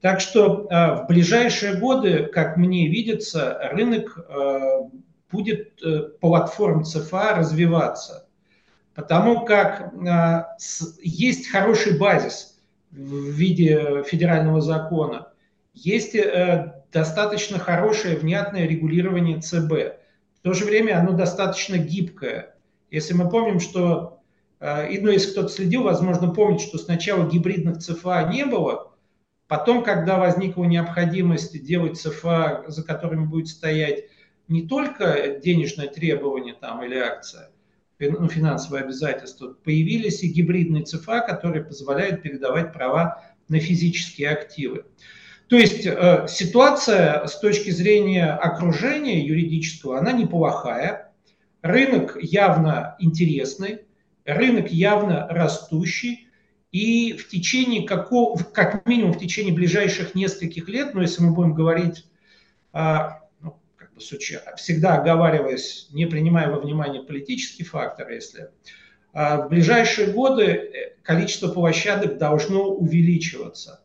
[0.00, 4.60] Так что э, в ближайшие годы, как мне видится, рынок э,
[5.30, 8.26] будет э, платформ ЦФА развиваться,
[8.94, 9.92] потому как
[11.02, 12.54] есть хороший базис–
[12.96, 15.28] в виде федерального закона.
[15.74, 20.00] Есть э, достаточно хорошее, внятное регулирование ЦБ.
[20.34, 22.56] В то же время оно достаточно гибкое.
[22.90, 24.20] Если мы помним, что,
[24.60, 28.92] э, и, ну, если кто-то следил, возможно, помнит, что сначала гибридных ЦФА не было,
[29.46, 34.04] потом, когда возникла необходимость делать ЦФА, за которыми будет стоять
[34.48, 37.50] не только денежное требование там, или акция,
[37.98, 44.84] ну, финансовые обязательства, появились и гибридные ЦФА, которые позволяют передавать права на физические активы.
[45.48, 51.12] То есть э, ситуация с точки зрения окружения юридического, она неплохая.
[51.62, 53.82] Рынок явно интересный,
[54.24, 56.28] рынок явно растущий.
[56.72, 61.54] И в течение какого, как минимум в течение ближайших нескольких лет, ну если мы будем
[61.54, 62.04] говорить,
[62.72, 63.20] а,
[63.98, 68.50] всегда оговариваясь, не принимая во внимание политический фактор, если
[69.18, 73.82] а, в ближайшие годы э, количество площадок должно увеличиваться.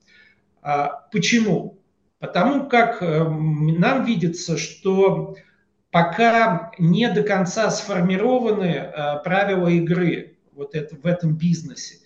[0.61, 1.79] А, почему?
[2.19, 5.37] Потому как э, нам видится, что
[5.89, 11.99] пока не до конца сформированы э, правила игры вот это, в этом бизнесе,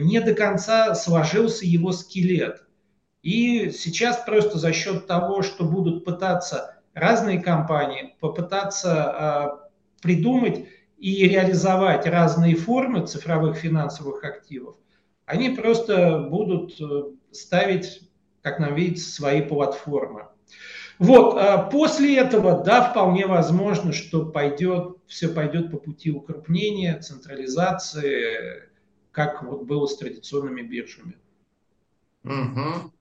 [0.00, 2.64] не до конца сложился его скелет.
[3.22, 9.70] И сейчас просто за счет того, что будут пытаться разные компании попытаться
[10.02, 10.66] придумать
[10.98, 14.76] и реализовать разные формы цифровых финансовых активов,
[15.26, 18.08] они просто будут э, ставить,
[18.42, 20.28] как нам видится, свои платформы.
[20.98, 28.70] Вот, а после этого, да, вполне возможно, что пойдет, все пойдет по пути укрупнения, централизации,
[29.10, 31.16] как вот было с традиционными биржами.
[32.24, 32.92] Угу.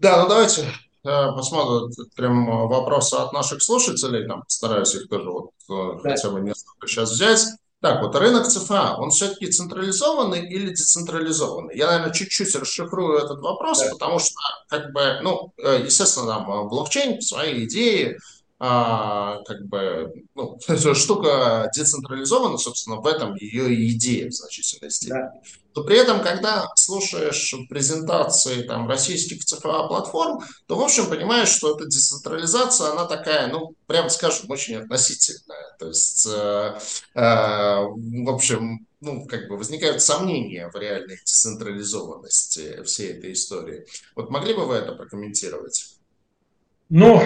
[0.00, 0.66] Да, ну давайте
[1.02, 6.10] Э, посмотрим прям э, вопросы от наших слушателей, там постараюсь их тоже вот э, да.
[6.10, 7.46] хотя бы несколько сейчас взять.
[7.80, 11.74] Так, вот рынок ЦФА, он все-таки централизованный или децентрализованный?
[11.74, 13.88] Я, наверное, чуть-чуть расшифрую этот вопрос, да.
[13.92, 14.34] потому что,
[14.68, 18.18] как бы, ну, естественно, там блокчейн, свои идеи,
[18.60, 20.58] а, как бы, ну,
[20.94, 25.18] штука децентрализована, собственно, в этом ее идея в значительной степени.
[25.18, 25.32] Да
[25.72, 31.76] то при этом, когда слушаешь презентации там, российских цифровых платформ, то, в общем, понимаешь, что
[31.76, 35.76] эта децентрализация, она такая, ну, прямо скажем, очень относительная.
[35.78, 36.78] То есть, э,
[37.14, 43.86] э, в общем, ну, как бы возникают сомнения в реальной децентрализованности всей этой истории.
[44.16, 45.99] Вот могли бы вы это прокомментировать?
[46.90, 47.22] Ну,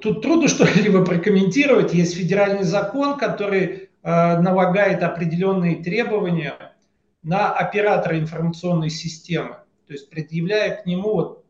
[0.00, 1.92] тут трудно что-либо прокомментировать.
[1.92, 6.74] Есть федеральный закон, который э, налагает определенные требования
[7.22, 11.44] на оператора информационной системы, то есть предъявляя к нему вот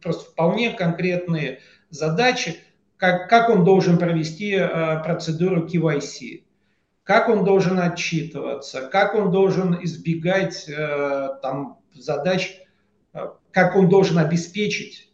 [0.00, 2.58] просто вполне конкретные задачи,
[2.98, 6.44] как, как он должен провести э, процедуру KYC,
[7.02, 12.60] как он должен отчитываться, как он должен избегать э, там, задач,
[13.14, 13.20] э,
[13.52, 15.05] как он должен обеспечить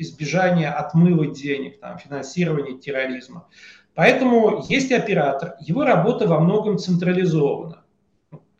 [0.00, 3.48] избежание отмыва денег, там, финансирования терроризма.
[3.94, 7.84] Поэтому есть оператор, его работа во многом централизована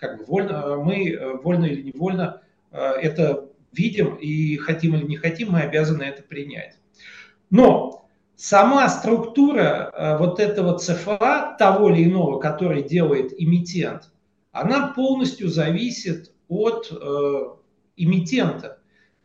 [0.01, 2.41] как бы вольно, э, мы э, вольно или невольно
[2.73, 6.79] э, это видим и хотим или не хотим, мы обязаны это принять.
[7.51, 14.11] Но сама структура вот этого ЦФА, того или иного, который делает эмитент,
[14.51, 17.41] она полностью зависит от э,
[17.97, 18.80] эмитента.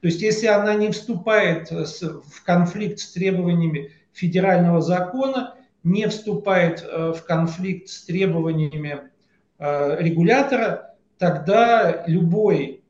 [0.05, 7.23] То есть если она не вступает в конфликт с требованиями федерального закона, не вступает в
[7.25, 9.09] конфликт с требованиями
[9.57, 12.83] Э, регулятора, тогда любой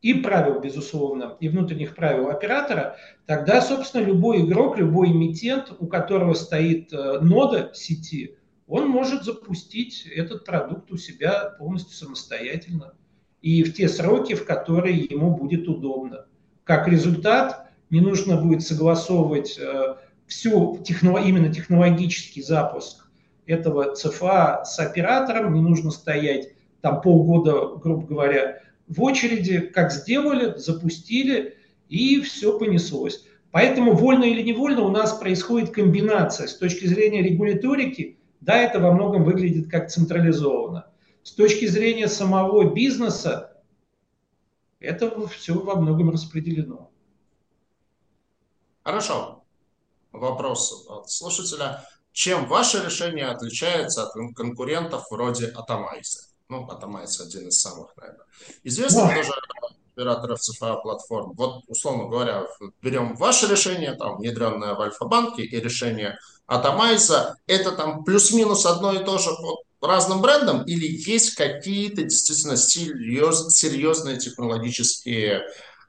[0.00, 6.32] и правил, безусловно, и внутренних правил оператора, тогда, собственно, любой игрок, любой эмитент, у которого
[6.32, 12.94] стоит э, нода сети, он может запустить этот продукт у себя полностью самостоятельно
[13.46, 16.26] и в те сроки, в которые ему будет удобно.
[16.64, 19.94] Как результат, не нужно будет согласовывать э,
[20.26, 23.08] всю техно, именно технологический запуск
[23.46, 26.48] этого ЦФА с оператором, не нужно стоять
[26.80, 31.54] там полгода, грубо говоря, в очереди, как сделали, запустили,
[31.88, 33.26] и все понеслось.
[33.52, 36.48] Поэтому вольно или невольно у нас происходит комбинация.
[36.48, 40.86] С точки зрения регуляторики, да, это во многом выглядит как централизованно.
[41.26, 43.60] С точки зрения самого бизнеса,
[44.78, 46.88] это все во многом распределено.
[48.84, 49.42] Хорошо.
[50.12, 56.28] Вопрос от слушателя чем ваше решение отличается от конкурентов вроде Atomyze а?
[56.48, 58.24] Ну, Atomyze один из самых, наверное.
[58.62, 59.32] Известных тоже
[59.96, 61.32] операторов цифровых платформ.
[61.32, 62.46] Вот, условно говоря,
[62.82, 67.36] берем ваше решение, там, внедренное в Альфа-банке, и решение Atomyze а.
[67.48, 73.48] Это там плюс-минус одно и то же по разным брендам или есть какие-то действительно серьез,
[73.54, 75.42] серьезные технологические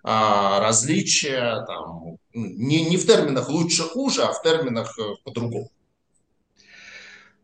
[0.03, 5.69] а, различия, там, не, не в терминах лучше-хуже, а в терминах э, по-другому?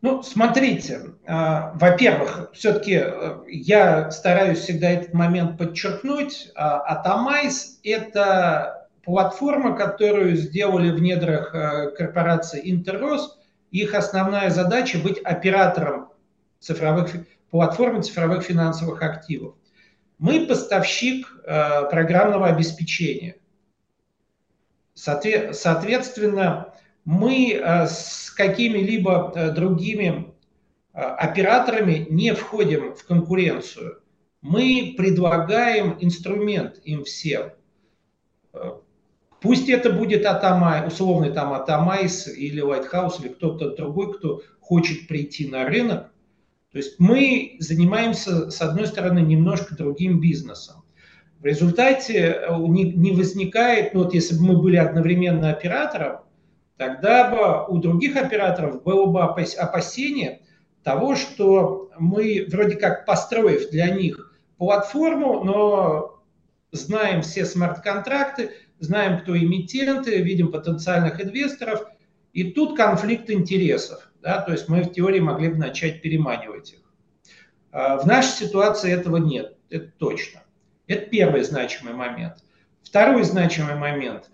[0.00, 6.52] Ну, смотрите, а, во-первых, все-таки э, я стараюсь всегда этот момент подчеркнуть.
[6.54, 13.38] Atomyze – это платформа, которую сделали в недрах э, корпорации Интеррос.
[13.70, 16.13] Их основная задача– быть оператором
[16.64, 17.10] цифровых,
[17.50, 19.54] платформы цифровых финансовых активов.
[20.18, 23.36] Мы поставщик э, программного обеспечения.
[24.94, 30.32] Соответственно, мы э, с какими-либо э, другими
[30.94, 34.00] э, операторами не входим в конкуренцию.
[34.40, 37.52] мы предлагаем инструмент им всем.
[39.40, 45.48] Пусть это будет Атамай, условный там Atomyze или Lighthouse или кто-то другой, кто хочет прийти
[45.48, 46.13] на рынок.
[46.74, 50.84] То есть мы занимаемся, с одной стороны, немножко другим бизнесом.
[51.38, 56.22] В результате не возникает, ну вот если бы мы были одновременно оператором,
[56.76, 60.40] тогда бы у других операторов было бы опасение
[60.82, 66.24] того, что мы вроде как построив для них платформу, но
[66.72, 68.50] знаем все смарт-контракты,
[68.80, 71.86] знаем, кто эмитенты, видим потенциальных инвесторов,
[72.32, 74.10] и тут конфликт интересов.
[74.24, 76.78] Да, то есть мы в теории могли бы начать переманивать их.
[77.70, 80.42] А в нашей ситуации этого нет, это точно.
[80.86, 82.38] Это первый значимый момент.
[82.82, 84.30] Второй значимый момент.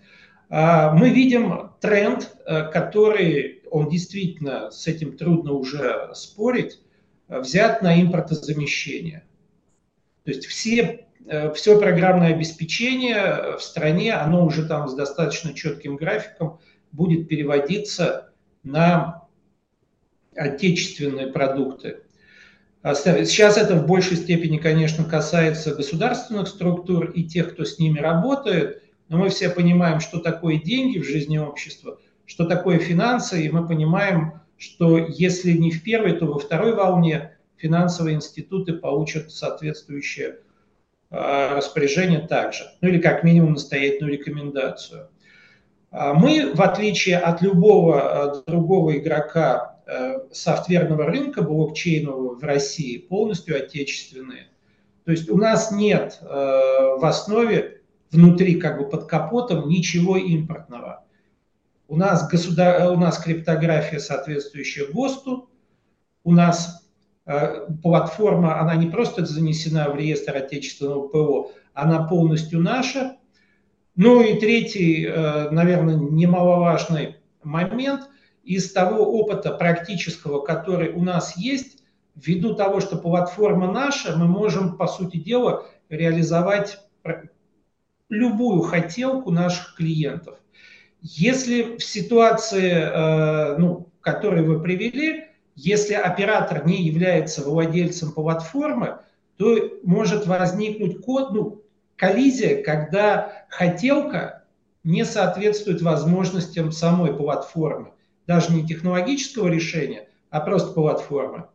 [0.49, 6.79] А, мы видим тренд, э, который, он действительно, с этим трудно уже спорить,
[7.27, 9.25] взят на импортозамещение.
[10.23, 11.07] То есть все
[11.53, 16.59] все программное обеспечение в стране, оно уже там с достаточно четким графиком
[16.91, 18.33] будет переводиться
[18.63, 19.20] на
[20.35, 22.01] отечественные продукты.
[22.81, 27.99] А сейчас это в большей степени, конечно, касается государственных структур и тех, кто с ними
[27.99, 33.49] работает, но мы все понимаем, что такое деньги в жизни общества, что такое финансы, и
[33.49, 40.37] мы понимаем, что если не в первой, то во второй волне финансовые институты получат соответствующее
[41.11, 45.09] Э, распоряжение также, ну или как минимум настоятельную рекомендацию.
[45.91, 49.70] А мы, в отличие от любого э, другого игрока
[50.31, 54.47] софтверного рынка блокчейнового в России, полностью отечественные.
[55.03, 57.81] То есть у нас нет в основе
[58.11, 61.05] внутри, как бы под капотом, ничего импортного.
[61.87, 62.91] У нас, государ...
[62.91, 65.49] у нас криптография, соответствующая ГОСТу,
[66.23, 66.81] у нас
[67.25, 73.17] Э, платформа, она не просто занесена в реестр отечественного ПО, она полностью наша.
[73.95, 78.09] Ну и третий, э, наверное, немаловажный момент
[78.43, 81.83] из того опыта практического, который у нас есть,
[82.15, 86.79] ввиду того, что платформа наша, мы можем, по сути дела, реализовать
[88.09, 90.37] любую хотелку наших клиентов.
[91.01, 95.25] Если в ситуации, э, ну, которую вы привели,
[95.55, 98.99] если оператор не является владельцем платформы,
[99.37, 101.63] то может возникнуть код, ну,
[101.95, 104.43] коллизия, когда хотелка
[104.83, 107.91] не соответствует возможностям самой платформы,
[108.31, 111.47] даже не технологического решения, а просто платформы.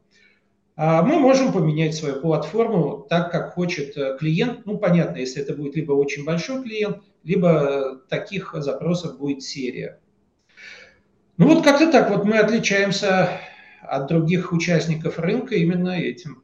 [0.76, 4.66] А мы можем поменять свою платформу так, как хочет э, клиент.
[4.66, 10.00] Ну, понятно, если это будет либо очень большой клиент, либо таких запросов будет серия.
[11.38, 13.30] Ну вот как-то так вот мы отличаемся
[13.80, 16.42] от других участников рынка именно этим.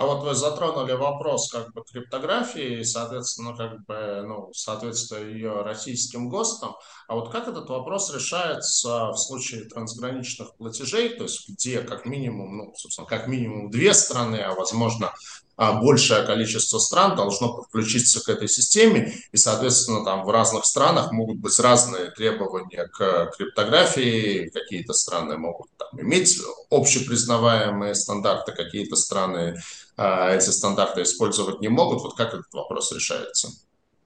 [0.00, 6.30] А вот вы затронули вопрос как бы криптографии, соответственно, как бы, ну, соответствие ее российским
[6.30, 6.74] ГОСТам.
[7.06, 12.56] А вот как этот вопрос решается в случае трансграничных платежей, то есть где как минимум,
[12.56, 15.12] ну, собственно, как минимум две страны, а возможно
[15.60, 21.36] большее количество стран должно подключиться к этой системе, и, соответственно, там в разных странах могут
[21.38, 26.40] быть разные требования к криптографии, какие-то страны могут там, иметь
[26.70, 29.60] общепризнаваемые стандарты, какие-то страны
[29.98, 32.00] а, эти стандарты использовать не могут.
[32.02, 33.50] Вот как этот вопрос решается?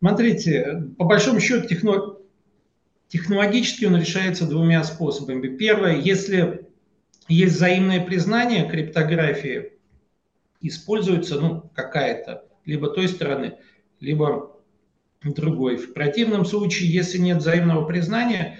[0.01, 2.17] Смотрите, по большому счету техно...
[3.09, 5.57] технологически он решается двумя способами.
[5.57, 6.67] Первое, если
[7.29, 9.74] есть взаимное признание криптографии,
[10.69, 13.59] используется ну, какая-то либо той стороны,
[14.01, 14.55] либо
[15.23, 15.77] другой.
[15.77, 18.59] В противном случае, если нет взаимного признания,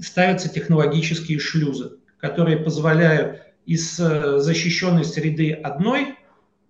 [0.00, 6.16] ставятся технологические шлюзы, которые позволяют из э, защищенной среды одной,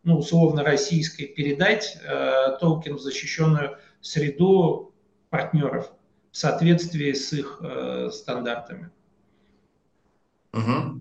[0.03, 4.95] ну, условно российской, передать э, токен в защищенную среду
[5.31, 5.93] партнеров
[6.31, 8.91] в соответствии с их э, стандартами.
[10.53, 11.01] Угу.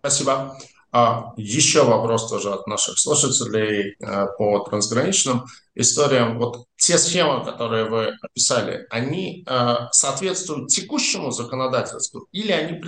[0.00, 0.56] Спасибо.
[0.92, 5.44] А еще вопрос тоже от наших слушателей э, по трансграничным
[5.76, 6.38] историям.
[6.38, 12.80] Вот те схемы, которые вы описали, они э, соответствуют текущему законодательству или они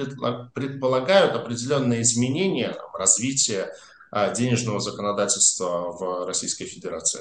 [0.53, 3.69] предполагают определенные изменения, развитие
[4.11, 7.21] э, денежного законодательства в Российской Федерации?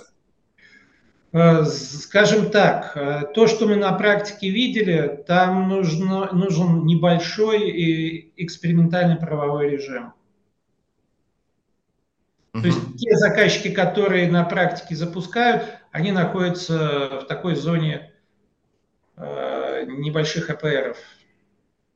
[1.31, 2.93] Скажем так,
[3.33, 10.11] то, что мы на практике видели, там нужно, нужен небольшой экспериментальный правовой режим.
[12.53, 18.11] То есть те заказчики, которые на практике запускают, они находятся в такой зоне
[19.15, 20.97] э, небольших АПРов.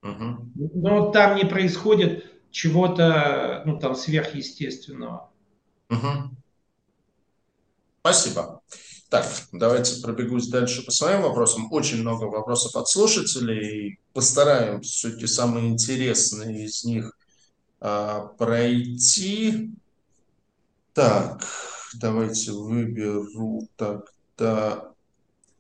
[0.02, 5.30] Но там не происходит чего-то ну, там, сверхъестественного.
[5.90, 6.36] Угу.
[8.00, 8.62] Спасибо.
[9.10, 11.72] Так, давайте пробегусь дальше по своим вопросам.
[11.72, 14.00] Очень много вопросов от слушателей.
[14.14, 17.18] Постараемся все-таки самые интересные из них
[17.80, 19.72] а, пройти.
[20.96, 21.44] Так,
[22.00, 24.94] давайте выберу тогда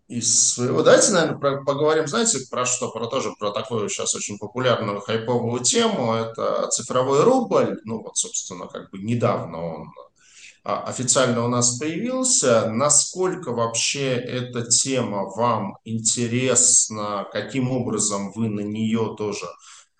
[0.07, 0.81] из своего.
[0.81, 2.89] Давайте, наверное, про, поговорим, знаете, про что?
[2.89, 6.13] Про тоже про такую сейчас очень популярную хайповую тему.
[6.13, 7.81] Это цифровой рубль.
[7.83, 9.93] Ну, вот, собственно, как бы недавно он
[10.63, 12.69] а, официально у нас появился.
[12.69, 17.27] Насколько вообще эта тема вам интересна?
[17.29, 19.47] Каким образом вы на нее тоже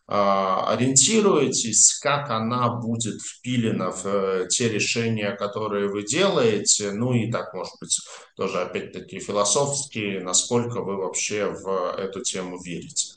[0.08, 1.98] ориентируетесь?
[2.00, 6.92] Как она будет впилена в э, те решения, которые вы делаете?
[6.92, 8.00] Ну и так, может быть,
[8.36, 13.16] тоже опять-таки философски, насколько вы вообще в эту тему верите?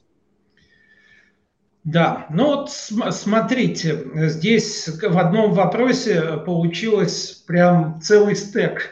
[1.84, 8.90] Да, ну вот смотрите, здесь в одном вопросе получилось прям целый стек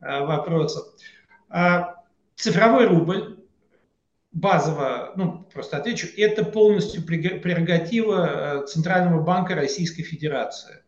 [0.00, 0.86] э, вопросов.
[1.48, 1.96] А
[2.36, 3.39] цифровой рубль,
[4.32, 10.82] базово, ну просто отвечу, это полностью прерогатива э, Центрального банка Российской Федерации.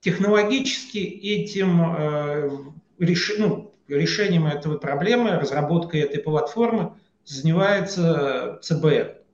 [0.00, 2.50] Технологически этим э,
[2.98, 6.94] реш, ну, решением этой проблемы, разработкой этой платформы
[7.24, 9.24] занимается ЦБР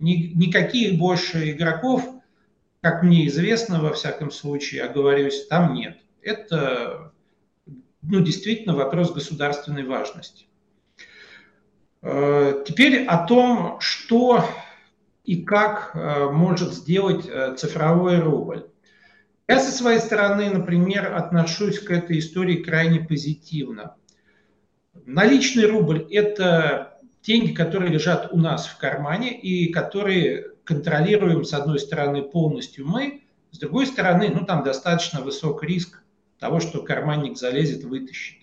[0.00, 2.04] ни, никаких больше игроков,
[2.80, 5.98] как мне известно, во всяком случае, оговорюсь, там нет.
[6.22, 7.12] Это
[8.02, 10.46] ну, действительно вопрос государственной важности.
[12.02, 14.44] Э, теперь о том, что
[15.24, 18.66] и как э, может сделать э, цифровой рубль.
[19.46, 23.96] Я со своей стороны, например, отношусь к этой истории крайне позитивно.
[25.06, 31.80] Наличный рубль– это деньги, которые лежат у нас в кармане и которые контролируем, с одной
[31.80, 36.02] стороны, полностью мы, с другой стороны, ну, там достаточно высок риск
[36.38, 38.39] того, что карманник залезет, вытащит.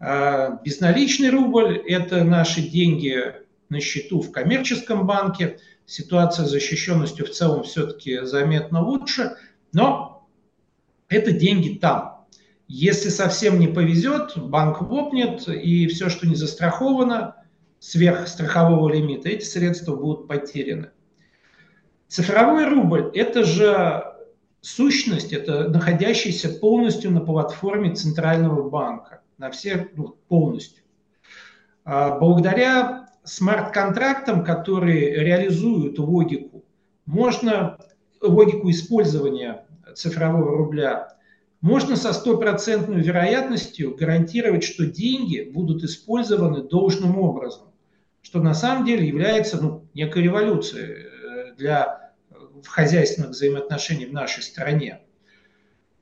[0.00, 3.34] А безналичный рубль– это наши деньги
[3.68, 5.58] на счету в коммерческом банке.
[5.86, 9.36] Ситуация с защищенностью в целом все-таки заметно лучше,
[9.72, 10.28] но
[11.08, 12.26] это деньги там.
[12.68, 17.36] Если совсем не повезет, банк лопнет, и все, что не застраховано,
[17.78, 20.90] сверхстрахового лимита, эти средства будут потеряны.
[22.08, 24.04] Цифровой рубль– это же
[24.60, 30.84] сущность, это находящаяся полностью на платформе Центрального банка, на все ну, полностью.
[31.84, 36.64] А благодаря смарт-контрактам, которые реализуют логику,
[37.06, 37.78] можно
[38.20, 39.64] логику использования
[39.94, 41.18] цифрового рубля
[41.60, 47.72] можно со стопроцентной вероятностью гарантировать, что деньги будут использованы должным образом,
[48.22, 52.12] что на самом деле является ну, некой революцией э, для
[52.64, 55.00] хозяйственных взаимоотношений в нашей стране.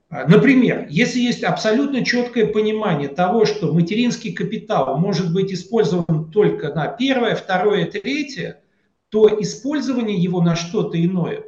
[0.09, 6.73] А, например, если есть абсолютно четкое понимание того, что материнский капитал может быть использован только
[6.73, 8.63] на первое, второе, третье,
[9.09, 11.45] то использование его на что-то иное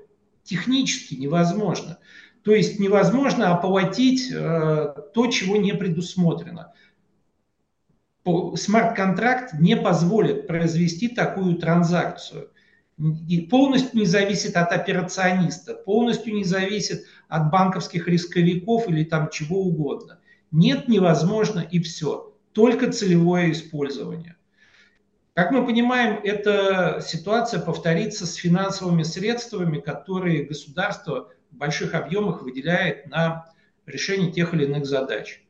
[0.48, 1.98] технически невозможно.
[2.42, 6.72] То есть невозможно оплатить э, то, чего не предусмотрено.
[8.54, 12.50] Смарт-контракт не позволит произвести такую транзакцию.
[13.28, 19.60] И полностью не зависит от операциониста, полностью не зависит от банковских рисковиков или там чего
[19.60, 20.18] угодно.
[20.50, 22.32] Нет, невозможно и все.
[22.52, 24.36] Только целевое использование.
[25.34, 33.06] Как мы понимаем, эта ситуация повторится с финансовыми средствами, которые государство в больших объемах выделяет
[33.06, 33.52] на
[33.86, 35.44] решение тех или иных задач.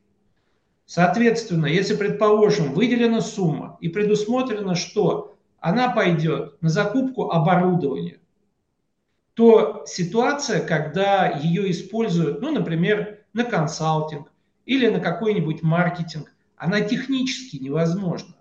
[0.85, 8.19] Соответственно, если, предположим, выделена сумма и предусмотрено, что она пойдет на закупку оборудования,
[9.39, 14.29] то ситуация, когда ее используют, ну, например, на консалтинг
[14.65, 18.35] или на какой-нибудь маркетинг, она технически невозможна.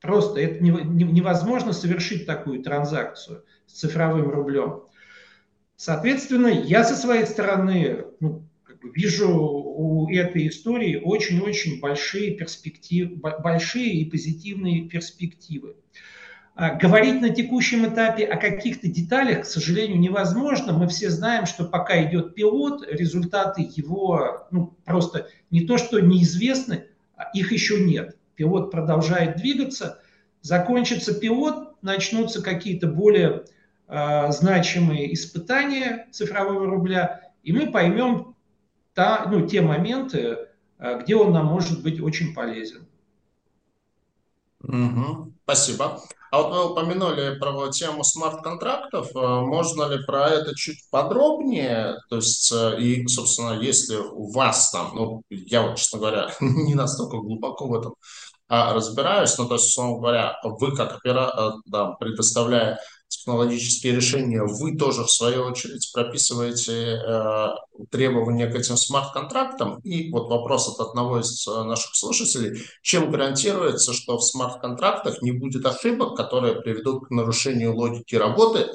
[0.00, 4.82] Просто это невозможно совершить такую транзакцию с цифровым рублем.
[5.76, 8.44] Соответственно, я со своей стороны ну,
[8.82, 15.76] вижу у этой истории очень-очень большие перспективы, большие и позитивные перспективы.
[16.54, 20.72] А, говорить на текущем этапе о каких-то деталях, к сожалению, невозможно.
[20.72, 26.86] Мы все знаем, что пока идет пилот, результаты его ну, просто не то что неизвестны,
[27.16, 28.16] а их еще нет.
[28.36, 30.00] Пилот продолжает двигаться,
[30.42, 33.44] закончится пилот, начнутся какие-то более
[33.86, 38.34] Э, значимые испытания цифрового рубля, и мы поймем
[38.94, 40.48] та, ну, те моменты,
[40.78, 42.86] где он нам может быть очень полезен.
[44.62, 45.33] Угу.
[45.44, 46.00] Спасибо.
[46.30, 49.08] А вот вы упомянули про тему смарт-контрактов.
[49.14, 51.98] Э, можно ли про это чуть подробнее?
[52.08, 56.74] То есть, э, и, собственно, если у вас там, ну, я вот, честно говоря, не
[56.74, 57.94] настолько глубоко в этом
[58.48, 62.78] а, разбираюсь, ну, то есть, условно говоря, вы как оператор, э, да, предоставляя
[63.18, 67.48] технологические решения, вы тоже, в свою очередь, прописываете э,
[67.90, 69.80] требования к этим смарт-контрактам.
[69.80, 72.62] И вот вопрос от одного из э, наших слушателей.
[72.82, 78.68] Чем гарантируется, что в смарт-контрактах не будет ошибок, которые приведут к нарушению логики работы,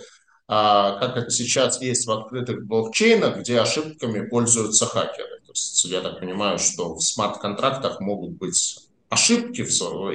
[0.51, 5.41] а, как это сейчас есть в открытых блокчейнах, где ошибками пользуются хакеры.
[5.45, 9.61] То есть я так понимаю, что в смарт-контрактах могут быть ошибки,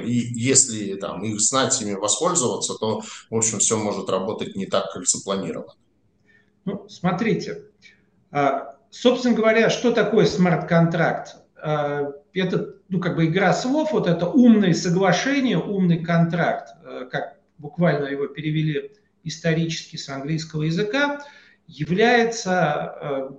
[0.01, 4.91] и если там, их знать, ими воспользоваться, то, в общем, все может работать не так,
[4.93, 5.73] как запланировано.
[6.63, 7.65] Ну, смотрите,
[8.31, 11.35] а, собственно говоря, что такое смарт-контракт?
[11.61, 17.37] А, это, ну, как бы игра слов, вот это умное соглашение, умный контракт, а, как
[17.57, 18.93] буквально его перевели
[19.23, 21.21] исторически с английского языка,
[21.67, 23.31] является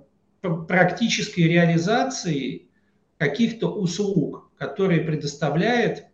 [0.67, 2.69] практической реализацией
[3.17, 6.05] каких-то услуг, которые предоставляет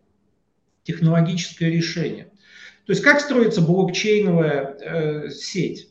[0.82, 2.30] технологическое решение.
[2.86, 5.90] То есть как строится блокчейновая э, сеть?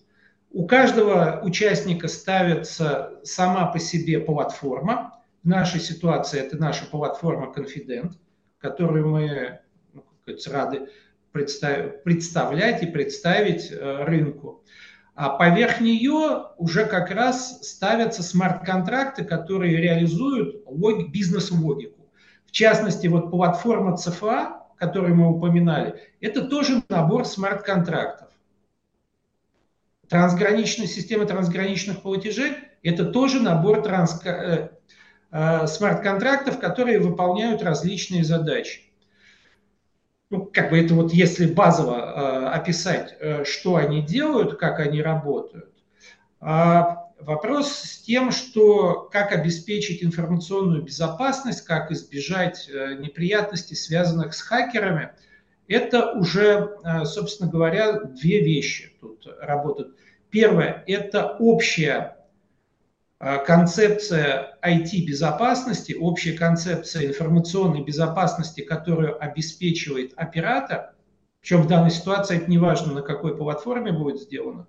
[0.51, 5.19] У каждого участника ставится сама по себе платформа.
[5.41, 8.13] В нашей ситуации это наша платформа Confident,
[8.59, 9.59] которую мы
[9.93, 10.05] ну,
[10.51, 10.89] рады
[11.31, 14.63] представ, представлять и представить э, рынку.
[15.15, 21.92] А поверх нее уже как раз ставятся смарт-контракты, которые реализуют лог, бизнес-логику.
[22.53, 28.29] В частности, вот платформа ЦФА, которую мы упоминали, это тоже набор смарт-контрактов.
[30.07, 34.23] Трансграничная система трансграничных платежей– это тоже набор транс...
[34.23, 34.69] э,
[35.31, 38.81] э, смарт-контрактов, которые выполняют различные задачи.
[40.29, 45.01] Ну, как бы это вот если базово э, описать, э, что они делают, как они
[45.01, 45.73] работают.
[46.39, 54.41] А Вопрос с тем, что как обеспечить информационную безопасность, как избежать э, неприятностей, связанных с
[54.41, 55.11] хакерами,
[55.67, 59.95] это уже, э, собственно говоря, две вещи тут работают.
[60.31, 62.17] Первое– это общая
[63.19, 70.93] э, концепция IT-безопасности, общая концепция информационной безопасности, которую обеспечивает оператор,
[71.39, 74.67] причем в данной ситуации это не важно, на какой платформе будет сделано,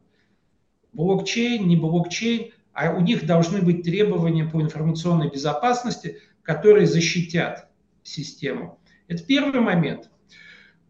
[0.94, 7.68] блокчейн, не блокчейн, а у них должны быть требования по информационной безопасности, которые защитят
[8.02, 8.78] систему.
[9.08, 10.10] Это первый момент.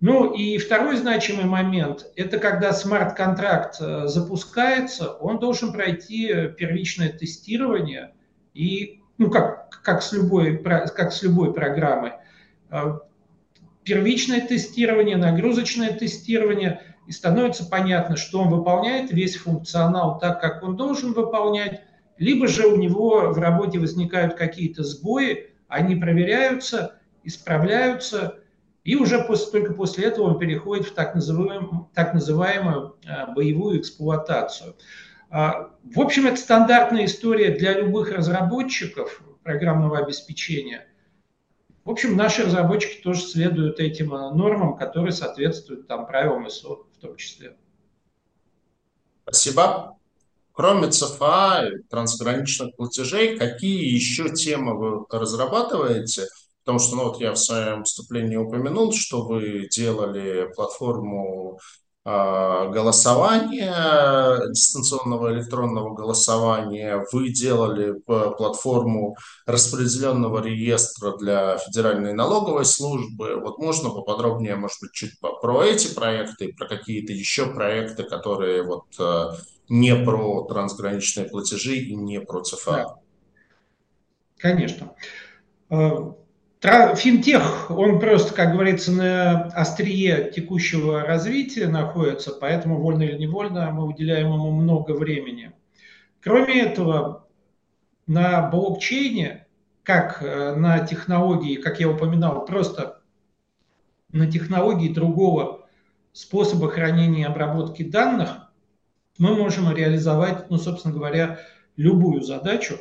[0.01, 6.29] Ну и второй значимый момент– это когда смарт-контракт э, запускается, он должен пройти
[6.59, 8.13] первичное тестирование
[8.53, 12.13] и, ну как, как, с, любой, как с любой программой,
[12.71, 12.99] э,
[13.83, 20.77] первичное тестирование, нагрузочное тестирование– и становится понятно, что он выполняет весь функционал так, как он
[20.77, 21.83] должен выполнять,
[22.17, 28.39] либо же у него в работе возникают какие-то сбои, они проверяются, исправляются,
[28.85, 33.81] и уже после, только после этого он переходит в так называемую, так называемую а, боевую
[33.81, 34.77] эксплуатацию.
[35.31, 40.87] А, в общем, это стандартная история для любых разработчиков программного обеспечения–
[41.85, 47.01] в общем, наши разработчики тоже следуют этим э, нормам, которые соответствуют там, правилам ИСО в
[47.01, 47.57] том числе.
[49.23, 49.99] Спасибо.
[50.53, 56.29] Кроме ЦФА трансграничных платежей, какие еще темы вы разрабатываете?
[56.65, 61.59] Потому что ну, вот я в своем выступлении упомянул, что вы делали платформу
[62.05, 63.73] голосования,
[64.51, 67.05] дистанционного электронного голосования.
[67.13, 73.41] Вы делали платформу распределенного реестра для Федеральной налоговой службы.
[73.41, 78.85] Вот можно поподробнее, может быть, чуть про эти проекты, про какие-то еще проекты, которые вот
[78.99, 79.31] э,
[79.71, 82.71] не про трансграничные платежи и не про ЦФА.
[82.73, 82.95] Да.
[84.37, 84.95] Конечно.
[86.65, 93.85] Финтех, он просто, как говорится, на острие текущего развития находится, поэтому вольно или невольно мы
[93.85, 95.53] уделяем ему много времени.
[96.23, 97.29] Кроме этого,
[98.07, 99.47] на блокчейне,
[99.83, 103.03] как э, на технологии, как я упоминал, просто
[104.11, 105.69] на технологии другого
[106.15, 108.51] способа хранения и обработки данных,
[109.19, 111.41] мы можем реализовать, ну, собственно говоря,
[111.77, 112.79] любую задачу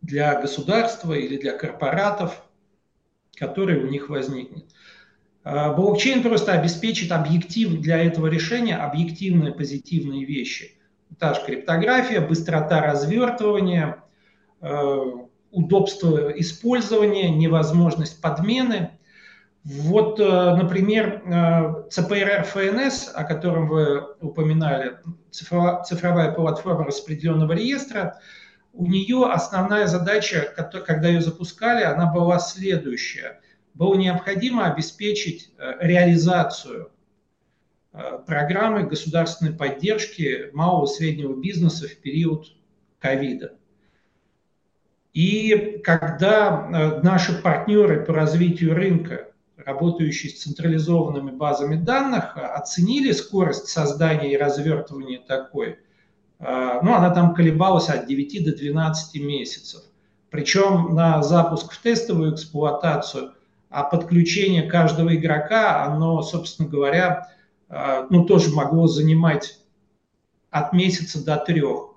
[0.00, 2.42] для государства или для корпоратов,
[3.36, 4.66] который у них возникнет.
[5.44, 10.78] А, блокчейн просто обеспечит объектив для этого решения объективные позитивные вещи.
[11.18, 14.02] Та же криптография, быстрота развертывания,
[14.60, 18.98] а, удобство использования, невозможность подмены.
[19.64, 24.98] Вот, э, например, э, ЦПР ФНС, о котором вы упоминали,
[25.30, 28.18] цифровая платформа распределенного реестра,
[28.72, 30.52] у нее основная задача,
[30.86, 33.40] когда ее запускали, она была следующая.
[33.74, 36.90] Было необходимо обеспечить э, реализацию
[38.26, 42.46] программы государственной поддержки малого и среднего бизнеса в период
[42.98, 43.52] ковида.
[45.12, 49.32] И когда наши партнеры по развитию рынка
[49.64, 55.78] работающие с централизованными базами данных, оценили скорость создания и развертывания такой.
[56.42, 59.82] А, ну, она там колебалась от 9 до 12 месяцев.
[60.28, 63.32] Причем на запуск в тестовую эксплуатацию,
[63.70, 67.28] а подключение каждого игрока, оно, собственно говоря,
[67.68, 69.58] а, ну, тоже могло занимать
[70.50, 71.92] от месяца до трех.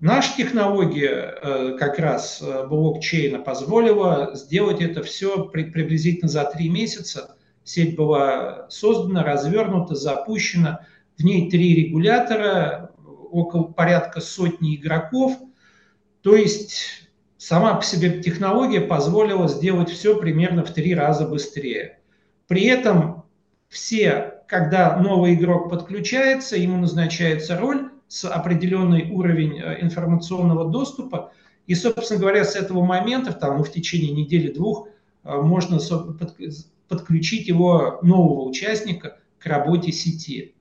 [0.00, 7.34] Наша технология э, как раз э, блокчейна позволила сделать это все приблизительно за три месяца.
[7.64, 10.86] Сеть была создана, развернута, запущена.
[11.16, 12.87] В ней три регулятора,
[13.30, 15.36] около порядка сотни игроков.
[16.22, 22.00] То есть сама по себе технология позволила сделать все примерно в три раза быстрее.
[22.46, 23.24] При этом
[23.68, 31.32] все, когда новый игрок подключается, ему назначается роль, с определенный уровень э, информационного доступа.
[31.66, 34.88] И, собственно говоря, с этого момента, там, ну, в течение недели-двух,
[35.24, 35.78] э, можно
[36.88, 40.54] подключить его нового участника к работе сети.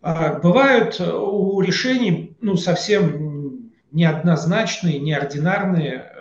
[0.00, 6.12] А, бывают э, у решений ну, совсем неоднозначные, неординарные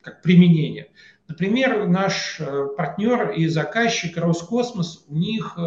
[0.00, 0.88] как применения.
[1.26, 2.40] Например, наш
[2.76, 5.58] партнер и заказчик Роскосмос, у них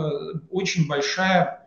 [0.50, 1.60] очень большая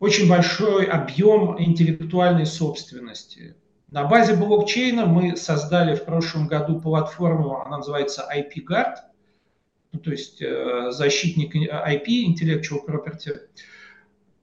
[0.00, 3.54] очень большой объем интеллектуальной собственности.
[3.90, 8.96] На базе блокчейна мы создали в прошлом году платформу, она называется IP-Guard,
[9.92, 13.40] ну, то есть э, защитник IP, Intellectual Property.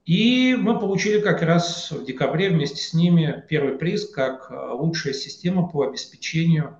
[0.08, 5.14] И мы получили как раз в декабре вместе с ними первый приз как э, лучшая
[5.14, 6.78] система по обеспечению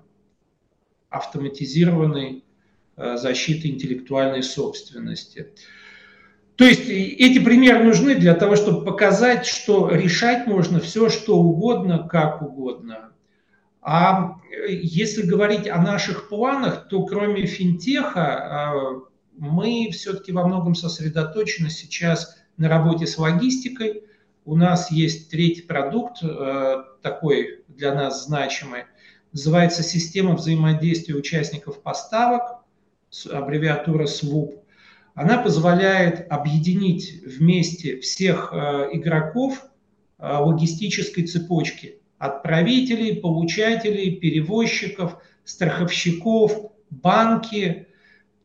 [1.10, 2.42] автоматизированной
[2.96, 5.52] э, защиты интеллектуальной собственности.
[6.56, 12.08] То есть эти примеры нужны для того, чтобы показать, что решать можно все, что угодно,
[12.08, 13.12] как угодно.
[13.82, 18.80] А э, если говорить о наших планах, то кроме финтеха
[19.36, 24.04] мы все-таки во многом сосредоточены сейчас на работе с логистикой.
[24.44, 28.84] У нас есть третий продукт, э, такой для нас значимый,
[29.32, 32.64] называется «Система взаимодействия участников поставок»,
[33.30, 34.58] аббревиатура SWOOP
[35.18, 39.66] она позволяет объединить вместе всех э, игроков
[40.18, 41.98] э, логистической цепочки.
[42.18, 47.88] Отправителей, получателей, перевозчиков, страховщиков, банки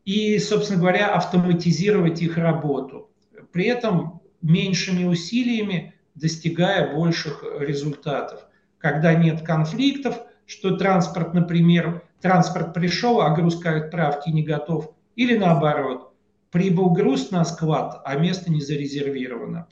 [0.04, 3.08] и, собственно говоря, автоматизировать их работу.
[3.54, 8.40] При этом меньшими усилиями достигая больших результатов.
[8.76, 15.38] Когда нет конфликтов, что транспорт, например, транспорт пришел, а груз к отправке не готов, или
[15.38, 16.10] наоборот–
[16.54, 19.66] прибыл груз на склад, а место не зарезервировано.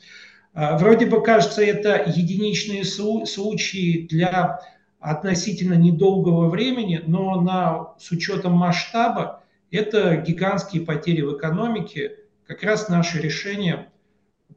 [0.52, 4.58] А, вроде бы кажется, это единичные случаи для
[4.98, 12.16] относительно недолгого времени, но на, с учетом масштаба это гигантские потери в экономике.
[12.46, 13.90] Как раз наше решение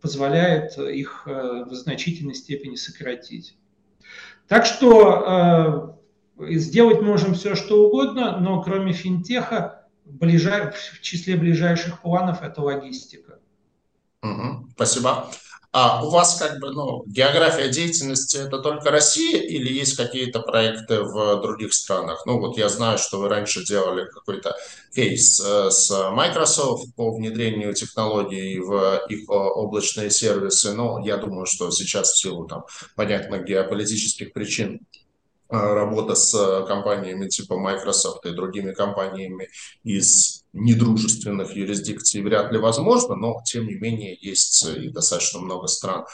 [0.01, 3.57] позволяет их э, в значительной степени сократить.
[4.47, 5.95] Так что
[6.37, 13.39] э, сделать можем все, что угодно, но кроме финтеха в числе ближайших планов это логистика.
[14.21, 15.29] Угу, спасибо.
[15.77, 21.01] А у вас как бы, ну, география деятельности это только Россия или есть какие-то проекты
[21.01, 22.25] в других странах?
[22.25, 24.55] Ну, вот я знаю, что вы раньше делали какой-то
[24.95, 31.69] кейс э, с Microsoft по внедрению технологий в их облачные сервисы, но я думаю, что
[31.71, 32.63] сейчас в силу там
[32.95, 34.79] понятных геополитических причин
[35.49, 39.49] работа с э, компаниями типа Microsoft и другими компаниями
[39.83, 46.05] из недружественных юрисдикций вряд ли возможно, но тем не менее есть и достаточно много стран,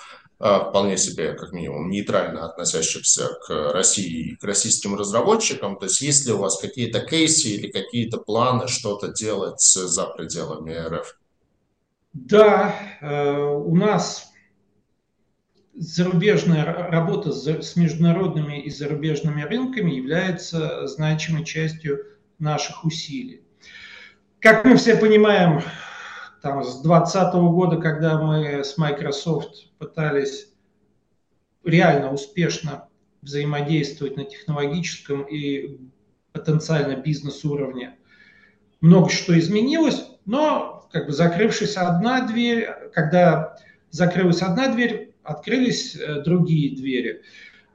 [0.43, 5.77] а, вполне себе, как минимум, нейтрально относящихся к России и к российским разработчикам.
[5.77, 10.73] То есть есть ли у вас какие-то кейсы или какие-то планы что-то делать за пределами
[10.73, 11.15] РФ?
[12.13, 14.30] Да, э, у нас
[15.73, 22.05] зарубежная работа с международными и зарубежными рынками является значимой частью
[22.39, 23.43] наших усилий.
[24.39, 25.61] Как мы все понимаем,
[26.41, 30.51] там, с 2020 года, когда мы с Microsoft пытались
[31.63, 32.87] реально успешно
[33.21, 35.77] взаимодействовать на технологическом и
[36.31, 37.97] потенциально бизнес-уровне,
[38.81, 43.55] много что изменилось, но как бы закрывшись одна дверь, когда
[43.91, 47.21] закрылась одна дверь, открылись э, другие двери.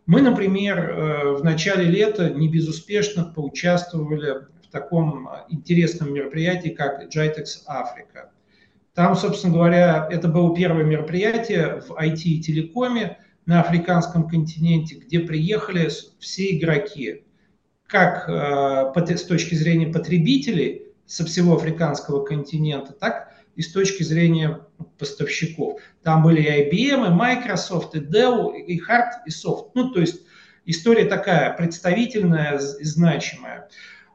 [0.07, 7.63] Мы, например, э, в начале лета не безуспешно поучаствовали в таком интересном мероприятии, как JITEX
[7.67, 8.31] Африка.
[8.95, 15.21] Там, собственно говоря, это было первое мероприятие в IT и телекоме на африканском континенте, где
[15.21, 17.25] приехали все игроки,
[17.87, 24.61] как э, с точки зрения потребителей со всего африканского континента, так и с точки зрения
[24.99, 25.81] поставщиков.
[26.03, 29.71] Там были и IBM, и Microsoft, и Dell, и Hard, и Soft.
[29.75, 30.23] Ну, то есть
[30.67, 33.69] история такая представительная и значимая.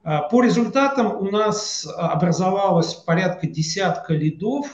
[0.04, 4.68] А, по результатам у нас образовалось порядка десятка лидов.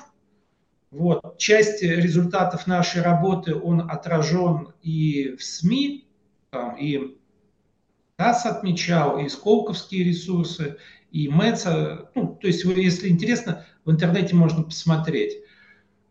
[0.91, 1.37] Вот.
[1.37, 6.07] Часть результатов нашей работы, он отражен и в СМИ,
[6.49, 7.17] там, и
[8.15, 10.77] ТАСС отмечал, и Сколковские ресурсы,
[11.11, 12.09] и МЭЦа.
[12.15, 15.37] Ну, то есть, если интересно, в интернете можно посмотреть.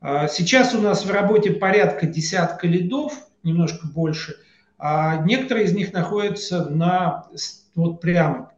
[0.01, 3.12] А, сейчас у нас в работе порядка десятка лидов,
[3.43, 4.37] немножко больше,
[4.79, 7.29] а некоторые из них находятся на
[7.74, 8.51] вот прям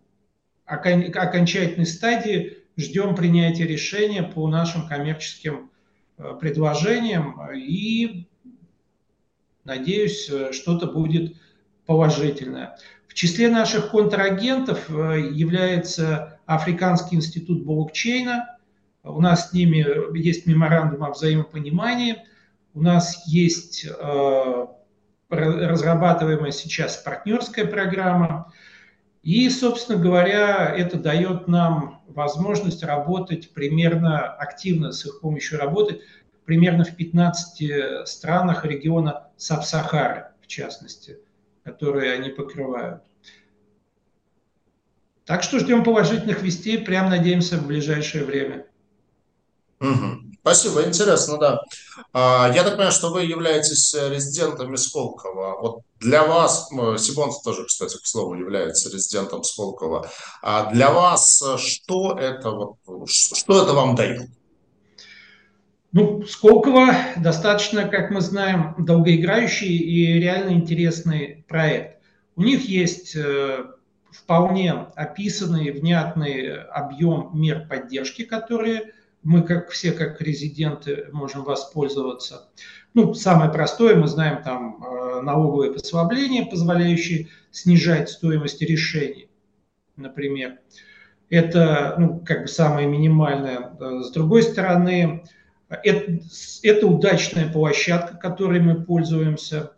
[0.64, 5.70] окончательной стадии, ждем принятия решения по нашим коммерческим
[6.16, 8.28] э, предложениям и
[9.64, 11.34] надеюсь, э, что-то будет
[11.86, 12.76] положительное.
[13.08, 18.57] В числе наших контрагентов э, является Африканский институт блокчейна.
[19.02, 19.84] У нас с ними
[20.18, 22.24] есть меморандум о взаимопонимании.
[22.74, 23.86] У нас есть
[25.28, 28.52] разрабатываемая сейчас партнерская программа.
[29.22, 36.00] И, собственно говоря, это дает нам возможность работать примерно активно с их помощью работать
[36.44, 41.18] примерно в 15 странах региона Саб-Сахары, в частности,
[41.62, 43.02] которые они покрывают.
[45.26, 48.64] Так что ждем положительных вестей, прям надеемся в ближайшее время.
[49.80, 50.28] Угу.
[50.40, 51.60] Спасибо, интересно, да.
[52.12, 55.60] А, я так понимаю, что вы являетесь э, резидентом Сколково.
[55.60, 60.08] Вот для вас, Сибон тоже, кстати, к слову, является резидентом Сколково.
[60.42, 62.76] А для вас э, что это, вот,
[63.08, 64.30] что это вам дает?
[65.92, 72.00] Ну, Сколково достаточно, как мы знаем, долгоиграющий и реально интересный проект.
[72.36, 73.64] У них есть э,
[74.10, 78.92] вполне описанный, внятный объем мер поддержки, которые
[79.22, 82.48] мы как все, как резиденты, можем воспользоваться.
[82.94, 89.28] Ну, самое простое, мы знаем там э, налоговые послабления, позволяющие снижать стоимость решений,
[89.96, 90.58] например.
[91.30, 93.76] Это, ну, как бы самое минимальное.
[93.78, 95.24] Э, с другой стороны,
[95.68, 96.20] это,
[96.62, 99.72] это удачная площадка, которой мы пользуемся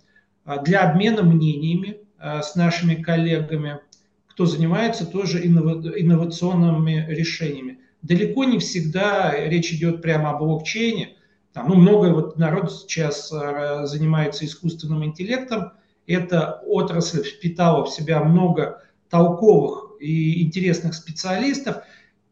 [0.44, 3.80] э, для обмена мнениями с нашими коллегами,
[4.26, 11.16] кто занимается тоже инновационными решениями далеко не всегда речь идет прямо о блокчейне.
[11.52, 15.72] Там, ну, много вот народ сейчас э, занимается искусственным интеллектом.
[16.06, 21.78] Эта отрасль впитала в себя много толковых и интересных специалистов.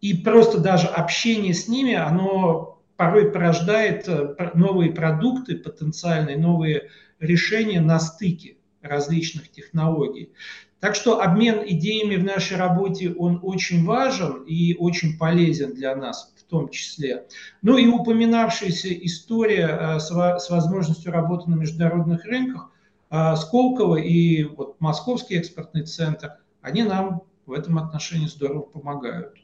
[0.01, 7.81] И просто даже общение с ними, оно порой порождает э, новые продукты, потенциальные новые решения
[7.81, 10.33] на стыке различных технологий.
[10.81, 16.33] Так что обмен идеями в нашей работе, он очень важен и очень полезен для нас
[16.37, 17.27] в том числе.
[17.63, 22.71] Ну и упоминавшаяся история э, с возможностью работы на международных рынках,
[23.11, 29.35] э, Сколково и вот Московский экспортный центр, они нам в этом отношении здорово помогают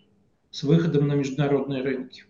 [0.51, 2.25] с выходом на международные рынки.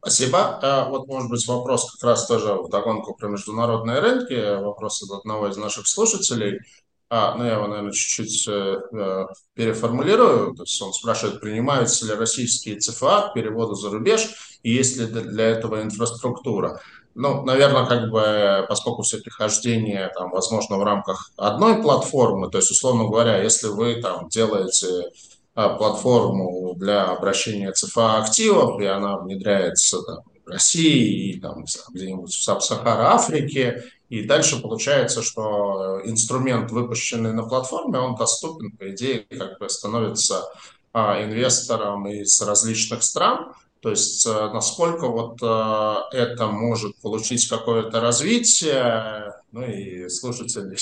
[0.00, 0.58] Спасибо.
[0.60, 4.60] Э, вот, может быть, вопрос как раз тоже в догонку про международные рынки.
[4.60, 6.60] Вопрос от одного из наших слушателей.
[7.08, 10.54] А, ну, я его, наверное, чуть-чуть э, э, переформулирую.
[10.54, 14.28] То есть он спрашивает, принимаются ли российские ЦФА к переводу за рубеж,
[14.62, 16.80] и есть ли для этого инфраструктура.
[17.14, 22.70] Ну, наверное, как бы, поскольку все прихождения, там, возможно, в рамках одной платформы, то есть,
[22.70, 25.10] условно говоря, если вы там делаете
[25.54, 32.30] а, платформу для обращения ЦФА активов, и она внедряется там, в России и там, где-нибудь
[32.30, 39.26] в Саб-Сахара Африке, и дальше получается, что инструмент, выпущенный на платформе, он доступен, по идее,
[39.30, 40.44] как бы становится
[40.92, 43.52] а, инвесторам из различных стран.
[43.80, 50.76] То есть а, насколько вот а, это может получить какое-то развитие, ну и слушатели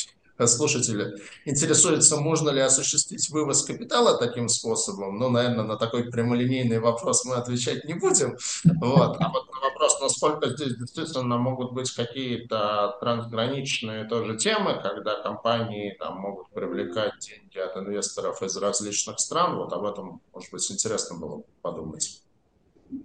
[0.47, 7.25] слушатели интересуется, можно ли осуществить вывоз капитала таким способом, ну, наверное, на такой прямолинейный вопрос
[7.25, 8.37] мы отвечать не будем.
[8.65, 9.17] Вот.
[9.21, 15.97] А вот на вопрос, насколько здесь действительно могут быть какие-то трансграничные тоже темы, когда компании
[15.99, 19.57] там могут привлекать деньги от инвесторов из различных стран.
[19.57, 22.21] Вот об этом, может быть, интересно было подумать.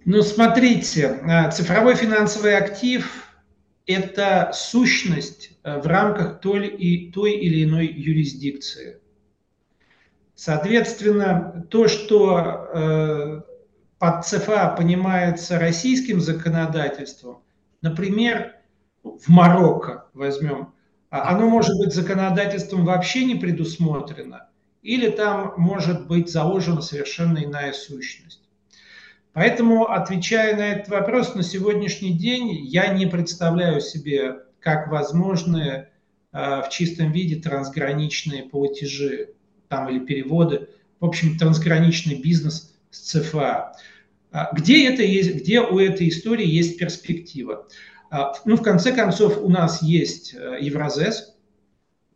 [0.04, 3.26] Ну, смотрите, э, цифровой финансовый актив–
[3.92, 9.00] это сущность э, в рамках той, и, той или иной юрисдикции.
[10.34, 13.40] Соответственно, то, что э,
[13.98, 17.42] под ЦФА понимается российским законодательством,
[17.82, 18.56] например,
[19.02, 20.72] в Марокко возьмем,
[21.10, 24.48] а оно может быть законодательством вообще не предусмотрено,
[24.82, 28.49] или там может быть заложена совершенно иная сущность.
[29.32, 35.86] Поэтому, отвечая на этот вопрос, на сегодняшний день я не представляю себе, как возможны
[36.32, 39.34] э, в чистом виде трансграничные платежи
[39.68, 40.68] там, или переводы,
[40.98, 43.72] в общем, трансграничный бизнес с ЦФА.
[44.32, 47.68] А где, это есть, где у этой истории есть перспектива?
[48.10, 51.36] А, ну, в конце концов, у нас есть Евразес,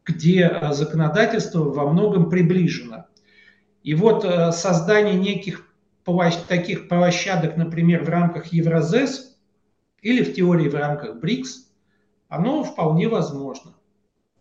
[0.05, 3.07] где законодательство во многом приближено.
[3.85, 4.23] И вот
[4.55, 5.74] создание неких
[6.49, 9.39] таких площадок, например, в рамках Евразес
[10.03, 11.71] или в теории в рамках БРИКС,
[12.29, 13.75] оно вполне возможно.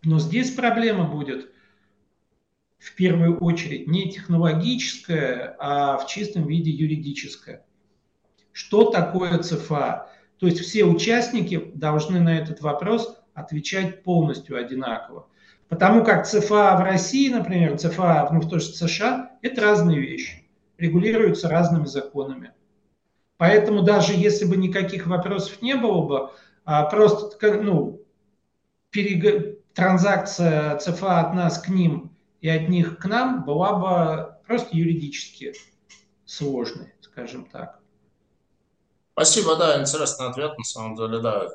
[0.03, 1.49] Но здесь проблема будет
[2.79, 7.65] в первую очередь не технологическая, а в чистом виде юридическая.
[8.51, 10.09] Что такое ЦФА?
[10.39, 15.27] То есть все участники должны на этот вопрос отвечать полностью одинаково.
[15.69, 20.42] Потому как ЦФА в России, например, ЦФА ну, в той же США– это разные вещи
[20.83, 22.51] регулируются разными законами.
[23.37, 26.31] Поэтому даже если бы никаких вопросов не было бы,
[26.65, 28.01] а просто ну,
[28.89, 29.59] перег...
[29.73, 35.53] транзакция ЦФА от нас к ним и от них к нам была бы просто юридически
[36.25, 37.79] сложной, скажем так.
[39.13, 41.47] Спасибо, да, интересный ответ, на самом деле, да.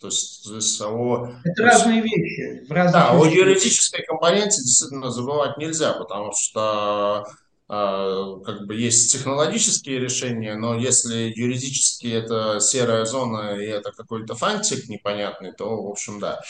[0.00, 1.30] То есть здесь о...
[1.44, 2.64] Это разные вещи.
[2.68, 7.24] В да, о юридической компоненте действительно забывать нельзя, потому что
[7.66, 14.88] как бы есть технологические решения, но если юридически это серая зона и это какой-то фантик
[14.88, 16.40] непонятный, то, в общем, да,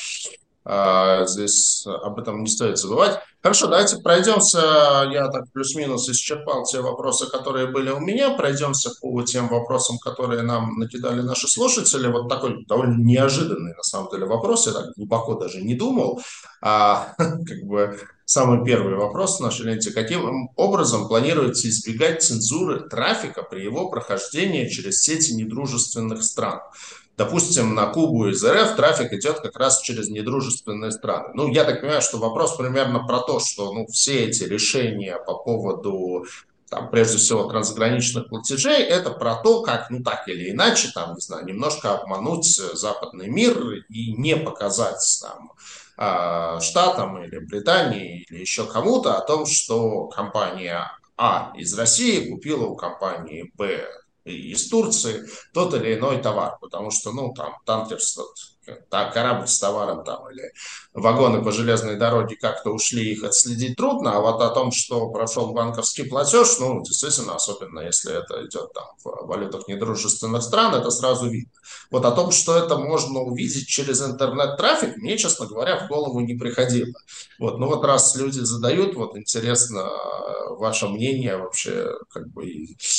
[0.67, 3.21] здесь об этом не стоит забывать.
[3.45, 5.07] Хорошо, давайте пройдемся.
[5.13, 8.31] Я так плюс-минус исчерпал те вопросы, которые были у меня.
[8.31, 12.07] Пройдемся по тем вопросам, которые нам накидали наши слушатели.
[12.07, 14.67] Вот такой довольно неожиданный, на самом деле, вопрос.
[14.67, 16.23] Я так глубоко даже не думал.
[16.63, 19.91] А, как бы самый первый вопрос в нашей ленте.
[19.91, 26.61] Каким образом планируется избегать цензуры трафика при его прохождении через сети недружественных стран?
[27.17, 31.29] Допустим, на Кубу из РФ трафик идет как раз через недружественные страны.
[31.35, 35.35] Ну, я так понимаю, что вопрос примерно про то, что ну, все эти решения по
[35.35, 36.25] поводу
[36.69, 41.21] там, прежде всего, трансграничных платежей, это про то, как, ну, так или иначе, там, не
[41.21, 43.57] знаю, немножко обмануть западный мир
[43.89, 45.53] и не показать там
[45.97, 52.65] а, Штатам или Британии или еще кому-то о том, что компания А из России купила
[52.65, 53.87] у компании Б
[54.25, 58.54] из Турции тот или иной товар, потому что, ну, там, так,
[58.89, 60.53] корабль с товаром там или
[60.93, 65.53] вагоны по железной дороге как-то ушли, их отследить трудно, а вот о том, что прошел
[65.53, 71.29] банковский платеж, ну, действительно, особенно если это идет там в валютах недружественных стран, это сразу
[71.29, 71.53] видно.
[71.91, 76.35] Вот о том, что это можно увидеть через интернет-трафик, мне, честно говоря, в голову не
[76.35, 76.93] приходило.
[77.39, 79.91] Вот, ну вот раз люди задают, вот интересно
[80.51, 82.45] ваше мнение вообще, как бы,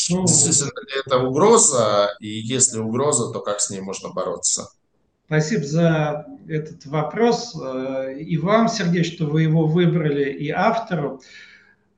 [0.09, 4.69] ну, действительно ли это угроза, и если угроза, то как с ней можно бороться?
[5.27, 7.55] Спасибо за этот вопрос.
[7.59, 11.21] Э, и вам, Сергей, что вы его выбрали, и автору.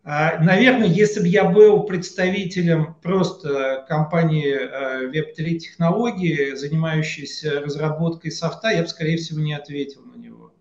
[0.06, 8.70] А, наверное, если бы я был представителем просто компании э, Web3 технологии, занимающейся разработкой софта,
[8.70, 10.54] я бы, скорее всего, не ответил на него.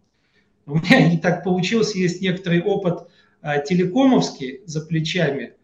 [0.67, 3.07] У меня не так получилось, есть некоторый опыт
[3.43, 5.55] э, телекомовский за плечами.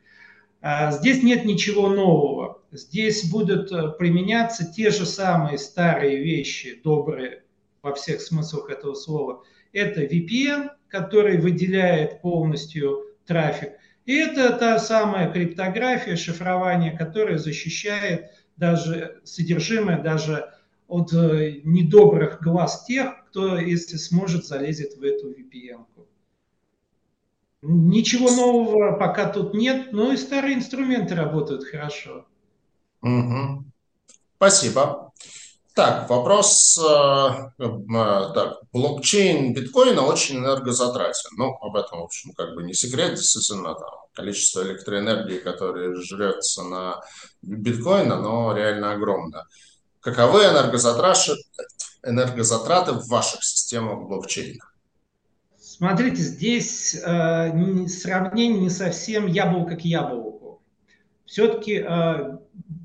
[0.60, 2.61] А, здесь нет ничего нового.
[2.72, 7.42] Здесь будут э, применяться те же самые старые вещи, добрые
[7.82, 9.44] во всех смыслах этого слова.
[9.74, 13.72] Это VPN, который выделяет полностью трафик.
[14.06, 20.50] И это та самая криптография, шифрование, которое защищает даже содержимое даже
[20.88, 25.84] от э, недобрых глаз тех, кто, если сможет, залезет в эту VPN.
[25.94, 26.06] -ку.
[27.60, 32.26] Ничего нового пока тут нет, но и старые инструменты работают хорошо.
[33.02, 33.64] Угу.
[34.36, 35.12] Спасибо.
[35.74, 36.78] Так, вопрос.
[36.78, 41.30] Э, э, так, блокчейн биткоина очень энергозатратен.
[41.38, 43.14] Ну, об этом, в общем, как бы не секрет.
[43.14, 47.00] Действительно, там, количество электроэнергии, которое жрется на
[47.40, 49.46] биткоин, оно реально огромно.
[50.00, 51.36] Каковы энергозатраты,
[52.04, 54.64] энергозатраты в ваших системах блокчейна?
[55.58, 60.31] Смотрите, здесь э, сравнение не совсем яблоко к яблоку.
[61.32, 62.36] Все-таки э,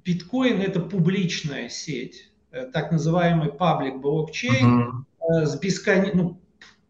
[0.05, 5.45] биткоин это публичная сеть, э, так называемый паблик блокчейн uh-huh.
[5.45, 6.05] с, бескон...
[6.13, 6.41] ну,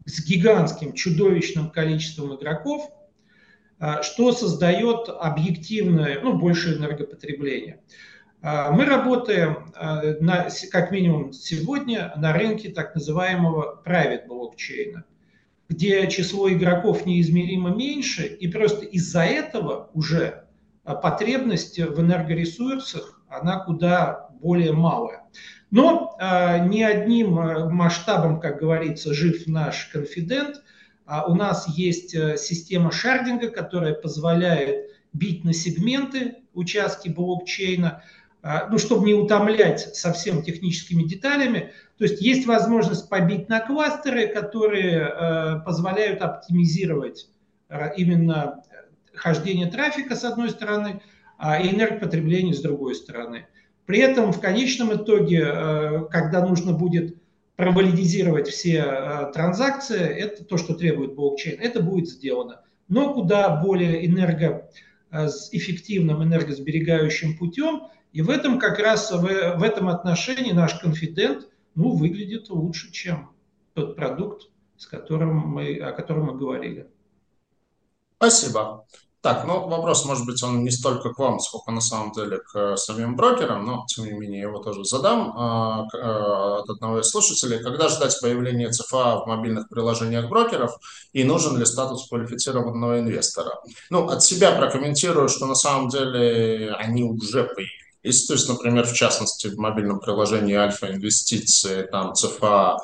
[0.06, 2.92] с гигантским, чудовищным количеством игроков,
[4.04, 7.82] что создает объективное, ну, большее энергопотребление.
[8.42, 9.74] Мы работаем,
[10.22, 15.06] на, как минимум сегодня, на рынке так называемого private блокчейна–
[15.70, 20.47] где число игроков неизмеримо меньше, и просто из-за этого уже
[20.96, 25.24] потребность в энергоресурсах, она куда более малая.
[25.70, 30.62] Но э, не одним а, масштабом, как говорится, жив наш конфидент.
[31.06, 38.04] А у нас есть система шардинга, которая позволяет бить на сегменты участки блокчейна,
[38.42, 41.72] а, ну, чтобы не утомлять совсем техническими деталями.
[41.98, 47.30] То есть есть возможность побить на кластеры, которые э, позволяют оптимизировать
[47.70, 48.64] э, именно
[49.18, 51.02] хождение трафика с одной стороны,
[51.38, 53.48] а энергопотребление с другой стороны.
[53.86, 57.18] При этом в конечном итоге, э, когда нужно будет
[57.56, 62.62] провалидизировать все транзакции, это то, что требует блокчейн, это будет сделано.
[62.88, 67.84] Но куда более энергоэффективным, энергосберегающим путем–
[68.18, 73.30] и в этом как раз, в, в этом отношении наш конфидент ну, выглядит лучше, чем
[73.76, 76.90] тот продукт, с которым мы, о котором мы говорили.
[78.18, 78.88] Спасибо.
[79.22, 82.78] Так, ну вопрос, может быть, он не столько к вам, сколько на самом деле к
[82.78, 87.62] самим брокерам, но тем не менее его тоже задам а, а, от одного из слушателей.
[87.62, 90.72] Когда ждать появления ЦФА в мобильных приложениях брокеров
[91.14, 93.60] и нужен ли статус квалифицированного инвестора?
[93.90, 98.86] Ну, от себя прокомментирую, что на самом деле они уже появились если, то есть, например,
[98.86, 102.78] в частности, в мобильном приложении Альфа Инвестиции, там ЦФА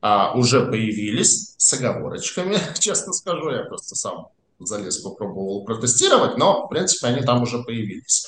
[0.00, 4.28] а, уже появились с оговорочками, честно скажу, я просто сам
[4.66, 8.26] залез, попробовал протестировать, но, в принципе, они там уже появились.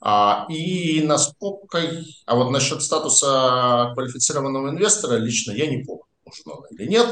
[0.00, 1.80] А, и насколько...
[2.26, 7.06] А вот насчет статуса квалифицированного инвестора лично я не помню нужно или нет,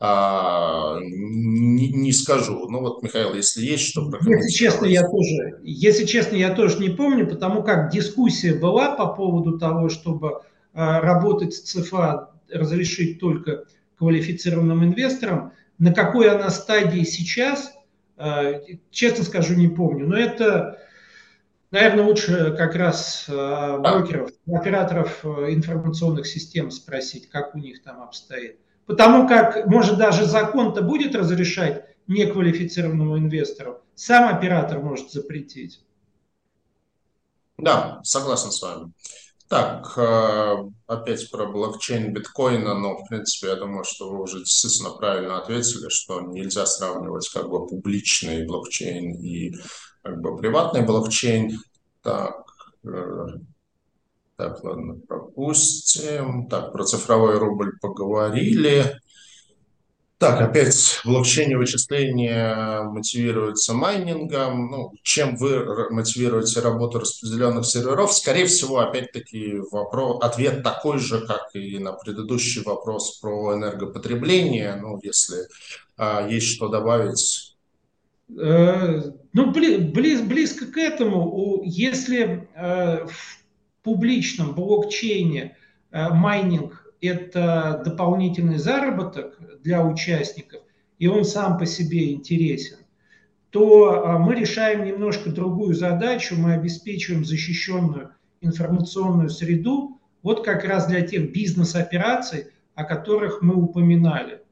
[0.00, 2.68] а, не, не скажу.
[2.68, 6.90] Ну вот, Михаил, если есть что Если честно, я тоже, если честно, я тоже не
[6.90, 13.64] помню, потому как дискуссия была по поводу того, чтобы а, работать с ЦФА, разрешить только
[13.98, 15.52] квалифицированным инвесторам.
[15.78, 17.72] На какой она стадии сейчас,
[18.90, 20.06] честно скажу, не помню.
[20.06, 20.80] Но это,
[21.70, 28.58] наверное, лучше как раз а, брокеров, операторов информационных систем спросить, как у них там обстоит.
[28.86, 35.80] Потому как, может, даже закон-то будет разрешать неквалифицированному инвестору, сам оператор может запретить.
[37.56, 38.92] Да, согласен с вами.
[39.48, 44.90] Так, э, опять про блокчейн биткоина, но, в принципе, я думаю, что вы уже действительно
[44.90, 49.54] правильно ответили, что нельзя сравнивать как бы публичный блокчейн и
[50.02, 51.58] как бы приватный блокчейн.
[52.02, 52.42] Так,
[52.84, 53.26] э,
[54.36, 56.48] так, ладно, пропустим.
[56.48, 58.98] Так, про цифровой рубль поговорили.
[60.24, 64.70] Так, опять блокчейн вычисления мотивируется майнингом.
[64.70, 68.10] Ну, чем вы мотивируете работу распределенных серверов?
[68.10, 74.76] Скорее всего, опять-таки, вопрос, ответ такой же, как и на предыдущий вопрос про энергопотребление.
[74.76, 75.40] Ну, если
[75.98, 77.58] а, есть что добавить.
[78.34, 79.02] Э,
[79.34, 81.60] ну, близ, близко к этому.
[81.64, 83.06] Если э,
[83.82, 85.58] публичном блокчейне
[85.90, 90.62] э, майнинг– это дополнительный заработок для участников,
[90.98, 92.76] и он сам по себе интересен,
[93.50, 98.10] то э, мы решаем немножко другую задачу, мы обеспечиваем защищенную
[98.40, 104.42] информационную среду вот как раз для тех бизнес-операций, о которых мы упоминали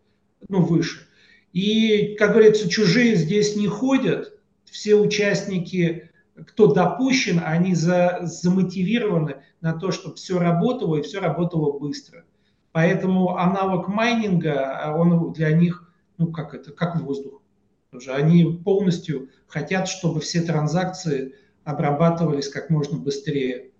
[0.48, 1.06] ну, выше.
[1.52, 4.32] И, как говорится, чужие здесь не ходят,
[4.64, 11.78] все участники кто допущен, они за, замотивированы на то, чтобы все работало и все работало
[11.78, 12.24] быстро.
[12.73, 17.43] Поэтому аналог майнинга, он для них, ну как это, как воздух.
[17.90, 21.35] Тоже они полностью хотят, чтобы все транзакции
[21.65, 23.70] обрабатывались как можно быстрее.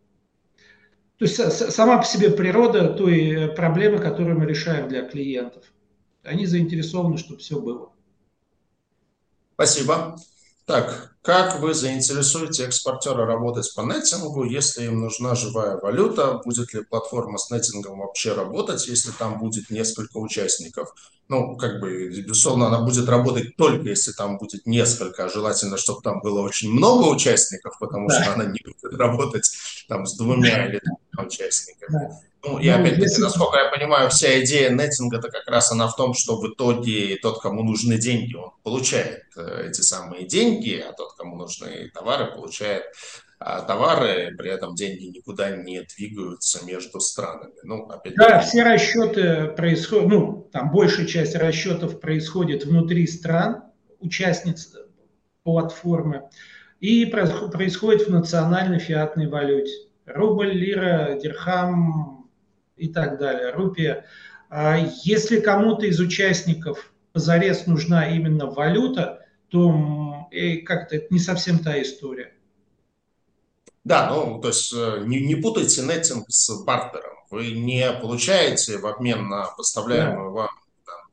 [1.17, 1.37] То есть
[1.73, 5.65] сама по себе природа той проблемы, которую мы решаем для клиентов.
[6.23, 7.93] Они заинтересованы, чтобы все было.
[9.55, 10.17] Спасибо.
[10.65, 16.41] Так, как вы заинтересуете экспортера работать по неттингу, если им нужна живая валюта?
[16.45, 20.95] Будет ли платформа с неттингом вообще работать, если там будет несколько участников?
[21.29, 26.03] Ну, как бы, безусловно, она будет работать только если там будет несколько, а желательно, чтобы
[26.03, 28.23] там было очень много участников, потому да.
[28.23, 29.51] что она не будет работать
[29.89, 30.81] там с двумя или
[31.19, 31.93] участниками.
[31.93, 32.21] Да.
[32.45, 35.95] Ну, и ну, опять-таки, насколько я понимаю, вся идея неттинга это как раз она в
[35.95, 40.93] том, что в итоге тот, кому нужны деньги, он получает э, эти самые деньги, а
[40.93, 42.85] тот, кому нужны товары, получает
[43.45, 47.55] а товары, при этом деньги никуда не двигаются между странами.
[47.65, 53.65] Ну, опять да, все расчеты происходят, ну, там большая часть расчетов происходит внутри стран,
[53.99, 54.77] участниц
[55.43, 56.29] платформы,
[56.79, 59.73] и происходит в национальной фиатной валюте.
[60.07, 62.31] Рубль, лира, дирхам
[62.77, 64.07] и так далее, рупия.
[64.51, 70.29] А если кому-то из участников позарез нужна именно валюта, то
[70.65, 72.35] как-то это не совсем та история.
[73.85, 77.17] Да, ну, то есть э, не, не путайте неттинг с бартером.
[77.31, 80.41] Вы не получаете в обмен на поставляемую да.
[80.43, 80.51] вам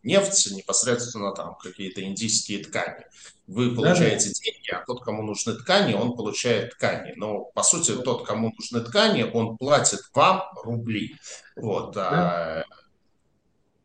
[0.03, 3.05] нефть непосредственно там какие-то индийские ткани.
[3.47, 4.41] Вы получаете да, да.
[4.43, 7.13] деньги, а тот, кому нужны ткани, он получает ткани.
[7.15, 11.15] Но, по сути, тот, кому нужны ткани, он платит вам рубли.
[11.55, 11.93] Вот.
[11.93, 12.09] Да.
[12.11, 12.63] А,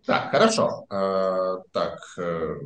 [0.04, 0.84] так, хорошо.
[0.90, 2.56] А, так, э,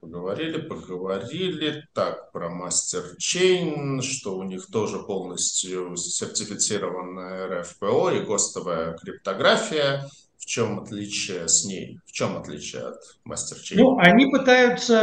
[0.00, 1.84] Поговорили, поговорили.
[1.92, 10.08] Так, про MasterChain, что у них тоже полностью сертифицированная РФПО и ГОСТовая криптография.
[10.48, 12.00] В чем отличие с ней?
[12.06, 13.76] В чем отличие от MasterChain?
[13.76, 14.94] Ну, они пытаются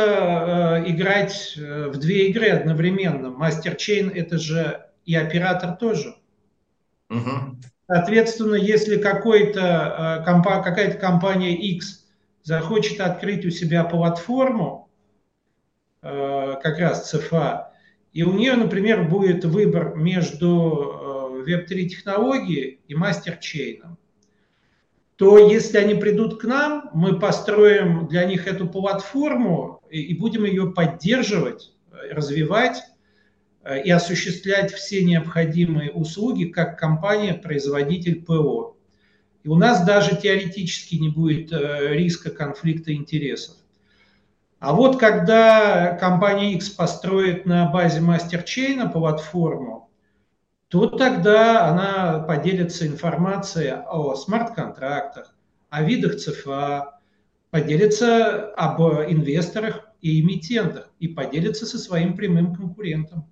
[0.84, 3.28] э, играть э, в две игры одновременно.
[3.28, 6.16] MasterChain это же и оператор тоже.
[7.12, 7.60] Угу.
[7.88, 12.06] Соответственно, если какой-то, э, компа, какая-то компания X
[12.42, 14.86] захочет открыть у себя платформу,
[16.08, 17.72] Э, как раз ЦФА,
[18.14, 23.98] и у нее, например, будет выбор между Web3 э, технологией и мастерчейном,
[25.16, 30.72] то если они придут к нам, мы построим для них эту платформу и будем ее
[30.72, 31.74] поддерживать,
[32.12, 32.84] развивать
[33.64, 38.76] э, и осуществлять все необходимые услуги как компания-производитель ПО.
[39.44, 43.56] И у нас даже теоретически не будет риска конфликта интересов.
[44.60, 49.92] А вот когда компания X построит на базе мастерчейна платформу,
[50.76, 55.34] то тогда она поделится информацией о смарт-контрактах,
[55.70, 57.00] о видах ЦФА,
[57.50, 63.32] поделится об инвесторах и эмитентах и поделится со своим прямым конкурентом.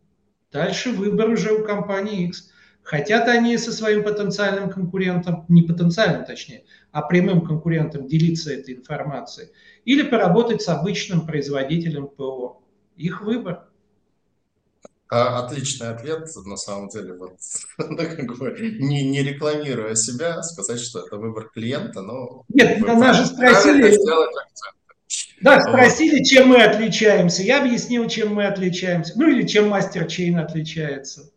[0.54, 2.50] Дальше выбор уже у компании X.
[2.82, 6.64] Хотят они со своим потенциальным конкурентом, не потенциальным точнее,
[6.94, 9.50] а прямым конкурентом делиться этой информацией,
[9.84, 12.64] или поработать с обычным производителем ПО.
[12.96, 13.68] Их выбор.
[15.16, 17.38] А, отличный ответ, на самом деле, вот,
[17.78, 22.46] ну, как бы, не, не рекламируя себя, сказать, что это выбор клиента, но...
[22.50, 23.96] Нет, нас же спросили...
[25.40, 26.26] Да, спросили, вот.
[26.26, 27.44] чем мы отличаемся.
[27.44, 29.14] Я объяснил, чем мы отличаемся.
[29.16, 31.30] Ну или чем мастер чейн отличается.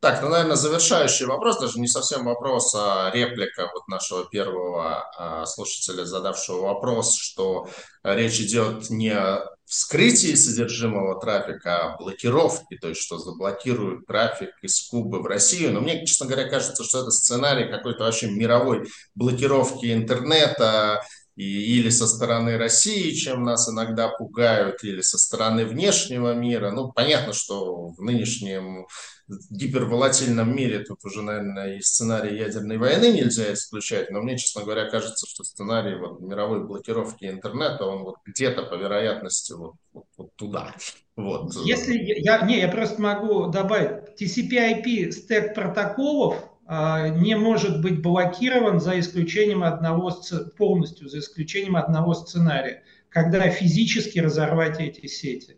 [0.00, 5.46] Так, ну, наверное, завершающий вопрос, даже не совсем вопрос, а реплика вот нашего первого а,
[5.46, 7.68] слушателя, задавшего вопрос, что
[8.02, 14.80] речь идет не о вскрытии содержимого трафика, а блокировке, то есть что заблокируют трафик из
[14.88, 15.74] Кубы в Россию.
[15.74, 21.02] Но мне, честно говоря, кажется, что это сценарий какой-то вообще мировой блокировки интернета,
[21.38, 26.72] и, или со стороны России, чем нас иногда пугают, или со стороны внешнего мира.
[26.72, 28.88] Ну, понятно, что в нынешнем
[29.48, 34.90] гиперволатильном мире тут уже, наверное, и сценарий ядерной войны нельзя исключать, но мне, честно говоря,
[34.90, 40.34] кажется, что сценарий вот, мировой блокировки интернета, он вот где-то по вероятности вот, вот, вот
[40.34, 40.74] туда.
[41.14, 41.54] Вот.
[41.64, 46.36] Если я, не, я просто могу добавить, TCP/IP стек протоколов
[46.68, 50.12] не может быть блокирован за исключением одного,
[50.56, 55.56] полностью за исключением одного сценария, когда физически разорвать эти сети.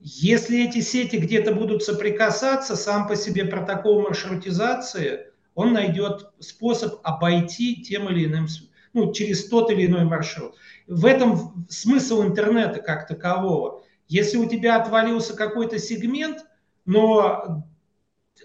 [0.00, 7.82] Если эти сети где-то будут соприкасаться, сам по себе протокол маршрутизации, он найдет способ обойти
[7.82, 8.48] тем или иным,
[8.94, 10.56] ну, через тот или иной маршрут.
[10.88, 13.84] В этом смысл интернета как такового.
[14.08, 16.38] Если у тебя отвалился какой-то сегмент,
[16.84, 17.64] но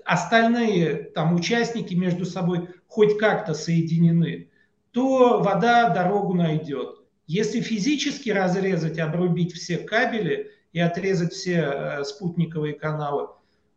[0.05, 4.49] остальные там участники между собой хоть как-то соединены,
[4.91, 6.99] то вода дорогу найдет.
[7.25, 13.29] Если физически разрезать, обрубить все кабели, и отрезать все э, спутниковые каналы,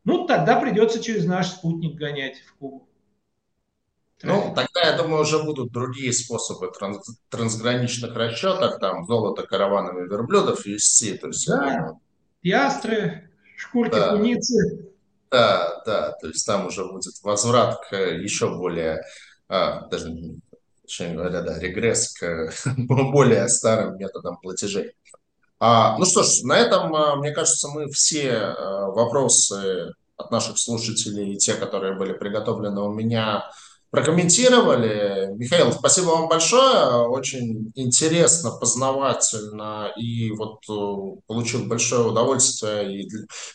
[0.04, 2.86] ну, тогда придется через наш спутник гонять в Кубу.
[4.22, 6.98] Ну, тогда, я думаю, уже будут другие способы транс,
[7.30, 11.16] трансграничных расчетов, там, золото караванами верблюдов вести.
[11.16, 12.00] То есть, да, думаю,
[12.42, 14.10] пиастры, шкурки да.
[14.14, 14.89] куницы.
[15.30, 19.00] Да, да, то есть там уже будет возврат к еще более,
[19.48, 20.12] а, даже,
[20.82, 24.92] точнее говоря, да, регресс к более старым методам платежей.
[25.60, 30.58] А, ну что ж, на этом, а, мне кажется, мы все а, вопросы от наших
[30.58, 33.50] слушателей, и те, которые были приготовлены у меня,
[33.90, 35.34] прокомментировали.
[35.36, 37.06] Михаил, спасибо вам большое.
[37.08, 39.92] Очень интересно, познавательно.
[39.96, 43.08] И вот э, получил большое удовольствие и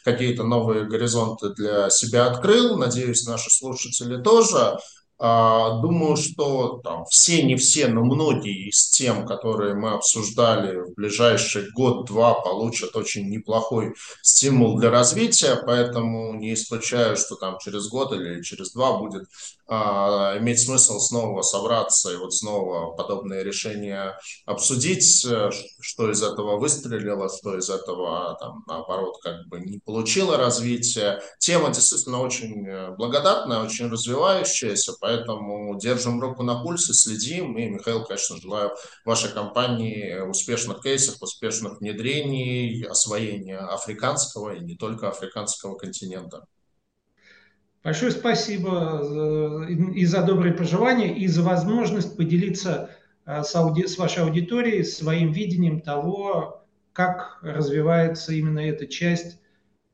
[0.03, 2.77] какие-то новые горизонты для себя открыл.
[2.77, 4.77] Надеюсь, наши слушатели тоже.
[5.17, 10.93] А, думаю, что там, все, не все, но многие из тем, которые мы обсуждали в
[10.93, 18.11] ближайший год-два, получат очень неплохой стимул для развития, поэтому не исключаю, что там через год
[18.11, 19.23] или через два будет
[19.67, 24.15] а, иметь смысл снова собраться и вот снова подобные решения
[24.45, 25.49] обсудить, э,
[25.81, 31.19] что из этого выстрелило, что из этого там, наоборот как бы не получило развития.
[31.39, 37.57] Тема действительно очень э, благодатная, очень развивающаяся, поэтому держим руку на пульсе, следим.
[37.57, 38.71] И, Михаил, конечно, желаю
[39.03, 46.45] вашей компании успешных кейсов, успешных внедрений, освоения африканского и не только африканского континента.
[47.85, 52.89] Большое спасибо и за добрые пожелания, и за возможность поделиться
[53.27, 59.39] э, с, ауди с вашей аудиторией своим видением того, как развивается именно эта часть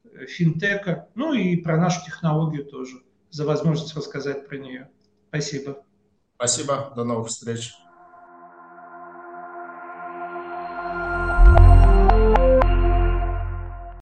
[0.06, 4.90] э, финтека, ну и про нашу технологию тоже, за возможность рассказать про нее.
[5.28, 5.84] Спасибо.
[6.38, 7.74] Спасибо, до новых встреч.